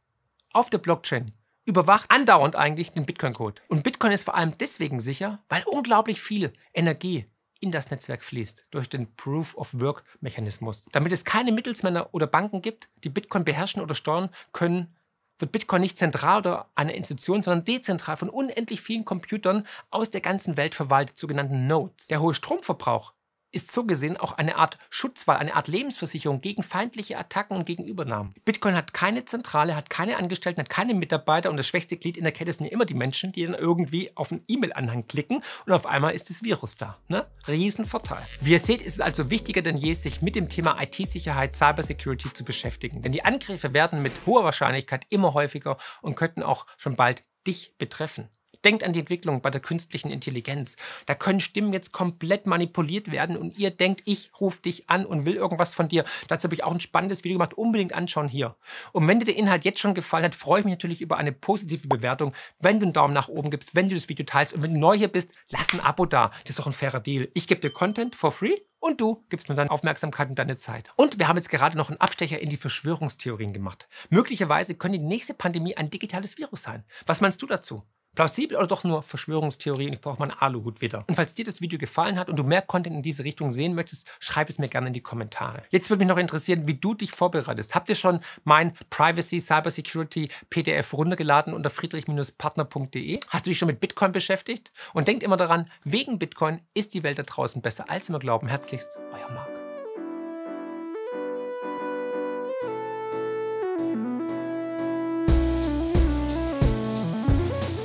auf 0.53 0.71
der 0.71 0.79
Blockchain 0.79 1.31
überwacht 1.67 2.11
andauernd 2.11 2.57
eigentlich 2.57 2.91
den 2.91 3.07
Bitcoin-Code. 3.07 3.63
Und 3.69 3.85
Bitcoin 3.85 4.11
ist 4.11 4.25
vor 4.25 4.35
allem 4.35 4.59
deswegen 4.59 4.99
sicher, 4.99 5.45
weil 5.49 5.63
unglaublich 5.67 6.21
viel 6.21 6.53
Energie 6.73 7.27
in 7.65 7.71
das 7.71 7.91
Netzwerk 7.91 8.23
fließt 8.23 8.67
durch 8.71 8.91
den 8.91 9.17
Proof-of-Work-Mechanismus. 9.17 10.87
Damit 10.93 11.13
es 11.13 11.25
keine 11.25 11.51
Mittelsmänner 11.51 12.11
oder 12.13 12.27
Banken 12.27 12.61
gibt, 12.61 12.91
die 13.03 13.09
Bitcoin 13.09 13.45
beherrschen 13.45 13.83
oder 13.83 13.95
steuern 13.95 14.29
können, 14.53 14.95
wird 15.39 15.51
Bitcoin 15.51 15.81
nicht 15.81 15.97
zentral 15.97 16.41
oder 16.41 16.71
eine 16.75 16.95
Institution, 16.95 17.43
sondern 17.43 17.65
dezentral 17.65 18.19
von 18.19 18.29
unendlich 18.29 18.83
vielen 18.83 19.07
Computern 19.07 19.67
aus 19.91 20.11
der 20.11 20.21
ganzen 20.21 20.59
Welt 20.59 20.75
verwaltet, 20.75 21.17
sogenannten 21.17 21.67
Nodes. 21.67 22.07
Der 22.07 22.21
hohe 22.21 22.35
Stromverbrauch 22.35 23.14
ist 23.55 23.73
so 23.73 23.85
gesehen 23.85 24.17
auch 24.17 24.33
eine 24.33 24.57
Art 24.57 24.79
Schutzwall, 24.91 25.37
eine 25.37 25.55
Art 25.55 25.69
Lebensversicherung 25.69 26.41
gegen 26.41 26.63
feindliche 26.63 27.19
Attacken 27.19 27.57
und 27.57 27.67
gegen 27.67 27.85
Übernahmen. 27.85 28.35
Bitcoin 28.45 28.75
hat 28.75 28.93
keine 28.93 29.25
Zentrale, 29.25 29.77
hat 29.77 29.91
keine 29.91 30.17
Angestellten, 30.17 30.61
hat 30.61 30.69
keine 30.69 30.95
Mitarbeiter 30.95 31.51
und 31.51 31.57
das 31.57 31.67
schwächste 31.67 31.97
Glied 31.97 32.17
in 32.17 32.25
der 32.25 32.33
Kette 32.33 32.53
sind 32.53 32.67
ja 32.67 32.73
immer 32.73 32.85
die 32.85 32.95
Menschen, 32.95 33.33
die 33.33 33.45
dann 33.45 33.55
irgendwie 33.55 34.11
auf 34.17 34.33
einen 34.33 34.43
E-Mail-Anhang 34.49 35.07
klicken 35.07 35.43
und 35.67 35.73
auf 35.73 35.87
einmal 35.87 36.15
ist 36.15 36.31
das 36.31 36.43
Virus 36.43 36.77
da. 36.77 36.99
Ne? 37.09 37.27
Riesenvorteil. 37.47 38.23
Wie 38.41 38.53
ihr 38.53 38.59
seht, 38.59 38.83
ist 38.83 38.95
es 38.95 39.01
also 39.01 39.31
wichtiger 39.31 39.63
denn 39.63 39.77
je, 39.77 39.95
sich 39.95 40.23
mit 40.23 40.37
dem 40.37 40.49
Thema 40.49 40.81
IT-Sicherheit, 40.83 41.55
Cybersecurity 41.55 42.33
zu 42.33 42.45
beschäftigen. 42.45 43.03
Denn 43.03 43.13
die 43.13 43.25
Angriffe 43.25 43.73
werden 43.73 44.03
mit 44.03 44.13
hoher 44.27 44.45
Wahrscheinlichkeit 44.45 45.07
immer 45.11 45.35
häufiger 45.35 45.77
und 46.03 46.17
könnten 46.17 46.43
auch 46.43 46.67
schon 46.77 46.97
bald 46.97 47.23
dich 47.47 47.77
betreffen. 47.79 48.29
Denkt 48.65 48.83
an 48.85 48.93
die 48.93 49.01
Entwicklung 49.01 49.41
bei 49.43 49.51
der 49.51 49.61
künstlichen 49.61 50.11
Intelligenz. 50.11 50.77
Da 51.07 51.15
können 51.15 51.41
Stimmen 51.41 51.73
jetzt 51.73 51.93
komplett 51.93 52.47
manipuliert 52.47 53.11
werden 53.11 53.37
und 53.37 53.59
ihr 53.59 53.71
denkt, 53.71 54.03
ich 54.07 54.31
rufe 54.41 54.63
dich 54.63 54.89
an 54.89 55.05
und 55.05 55.27
will 55.27 55.35
irgendwas 55.35 55.75
von 55.75 55.89
dir. 55.89 56.05
Dazu 56.29 56.45
habe 56.45 56.55
ich 56.55 56.65
auch 56.65 56.73
ein 56.73 56.81
spannendes 56.81 57.25
Video 57.25 57.39
gemacht. 57.39 57.55
Unbedingt 57.55 57.93
anschauen 57.93 58.29
hier. 58.29 58.57
Und 58.93 59.07
wenn 59.07 59.19
dir 59.19 59.27
der 59.27 59.37
Inhalt 59.37 59.65
jetzt 59.65 59.81
schon 59.81 59.95
gefallen 59.95 60.25
hat, 60.25 60.35
freue 60.35 60.61
ich 60.61 60.65
mich 60.65 60.73
natürlich 60.73 61.03
über 61.03 61.17
eine 61.17 61.33
positive 61.33 61.89
Bewertung, 61.89 62.33
wenn 62.61 62.81
du 62.81 62.87
einen 62.87 62.93
Daumen 62.93 63.15
nach 63.15 63.29
oben 63.29 63.51
gibst, 63.51 63.75
wenn 63.75 63.89
du 63.89 63.95
das 63.95 64.09
Video 64.09 64.25
teilst 64.25 64.55
und 64.55 64.63
wenn 64.63 64.75
du 64.75 64.81
neu 64.81 64.97
hier 64.97 65.09
bist, 65.09 65.33
lass 65.51 65.73
ein 65.73 65.81
Abo 65.81 66.07
da. 66.07 66.31
Das 66.43 66.51
ist 66.51 66.59
doch 66.59 66.67
ein 66.67 66.73
fairer 66.73 67.01
Deal. 67.01 67.29
Ich 67.35 67.47
gebe 67.47 67.61
dir 67.61 67.71
Content 67.71 68.15
for 68.15 68.31
free 68.31 68.57
und 68.81 69.01
du 69.01 69.25
gibst 69.31 69.49
mir 69.49 69.55
dann 69.55 69.69
Aufmerksamkeit 69.69 70.29
und 70.29 70.39
deine 70.39 70.57
Zeit. 70.57 70.91
Und 70.97 71.19
wir 71.19 71.29
haben 71.29 71.37
jetzt 71.37 71.49
gerade 71.49 71.77
noch 71.77 71.89
einen 71.89 72.01
Abstecher 72.01 72.41
in 72.41 72.51
die 72.51 72.57
Verschwörungstheorien 72.57 73.53
gemacht. 73.53 73.89
Möglicherweise 74.11 74.75
könnte 74.75 74.99
die 74.99 75.05
nächste 75.05 75.35
Pandemie 75.35 75.77
ein 75.77 75.91
digitales 75.91 76.37
Virus 76.39 76.63
sein. 76.63 76.85
Was 77.07 77.21
meinst 77.21 77.41
du 77.43 77.47
dazu? 77.47 77.83
Plausibel 78.15 78.57
oder 78.57 78.67
doch 78.67 78.85
nur 78.85 79.03
Verschwörungstheorien? 79.03 79.93
Ich 79.93 80.01
brauche 80.01 80.19
meinen 80.19 80.33
Aluhut 80.33 80.81
wieder. 80.81 81.05
Und 81.07 81.15
falls 81.15 81.35
dir 81.35 81.45
das 81.45 81.61
Video 81.61 81.79
gefallen 81.79 82.19
hat 82.19 82.29
und 82.29 82.37
du 82.37 82.45
mehr 82.45 82.63
Content 82.63 82.97
in 82.97 83.03
diese 83.03 83.25
Richtung 83.25 83.53
sehen 83.53 83.75
möchtest, 83.75 84.07
schreib 84.21 84.49
es 84.49 84.59
mir 84.59 84.69
gerne 84.69 84.89
in 84.89 84.93
die 84.93 85.01
Kommentare. 85.01 85.63
Jetzt 85.71 85.91
würde 85.91 86.05
mich 86.05 86.09
noch 86.09 86.19
interessieren, 86.19 86.67
wie 86.67 86.75
du 86.75 86.95
dich 86.95 87.11
vorbereitest. 87.11 87.75
Habt 87.75 87.89
ihr 87.89 87.95
schon 87.95 88.21
mein 88.45 88.77
Privacy 88.91 89.41
Cybersecurity 89.41 90.29
PDF 90.51 90.93
runtergeladen 90.93 91.55
unter 91.55 91.71
friedrich-partner.de? 91.71 93.21
Hast 93.29 93.47
du 93.47 93.51
dich 93.51 93.59
schon 93.59 93.67
mit 93.67 93.81
Bitcoin 93.81 94.13
beschäftigt? 94.13 94.71
Und 94.93 95.09
denkt 95.09 95.23
immer 95.23 95.37
daran, 95.37 95.71
wegen 95.85 96.19
Bitcoin 96.19 96.61
ist 96.75 96.95
die 96.95 97.03
Welt 97.03 97.19
da 97.19 97.23
draußen 97.23 97.63
besser, 97.63 97.91
als 97.91 98.11
wir 98.11 98.19
glauben. 98.19 98.49
Herzlichst, 98.49 98.99
euer 99.13 99.33
Marc. 99.33 99.54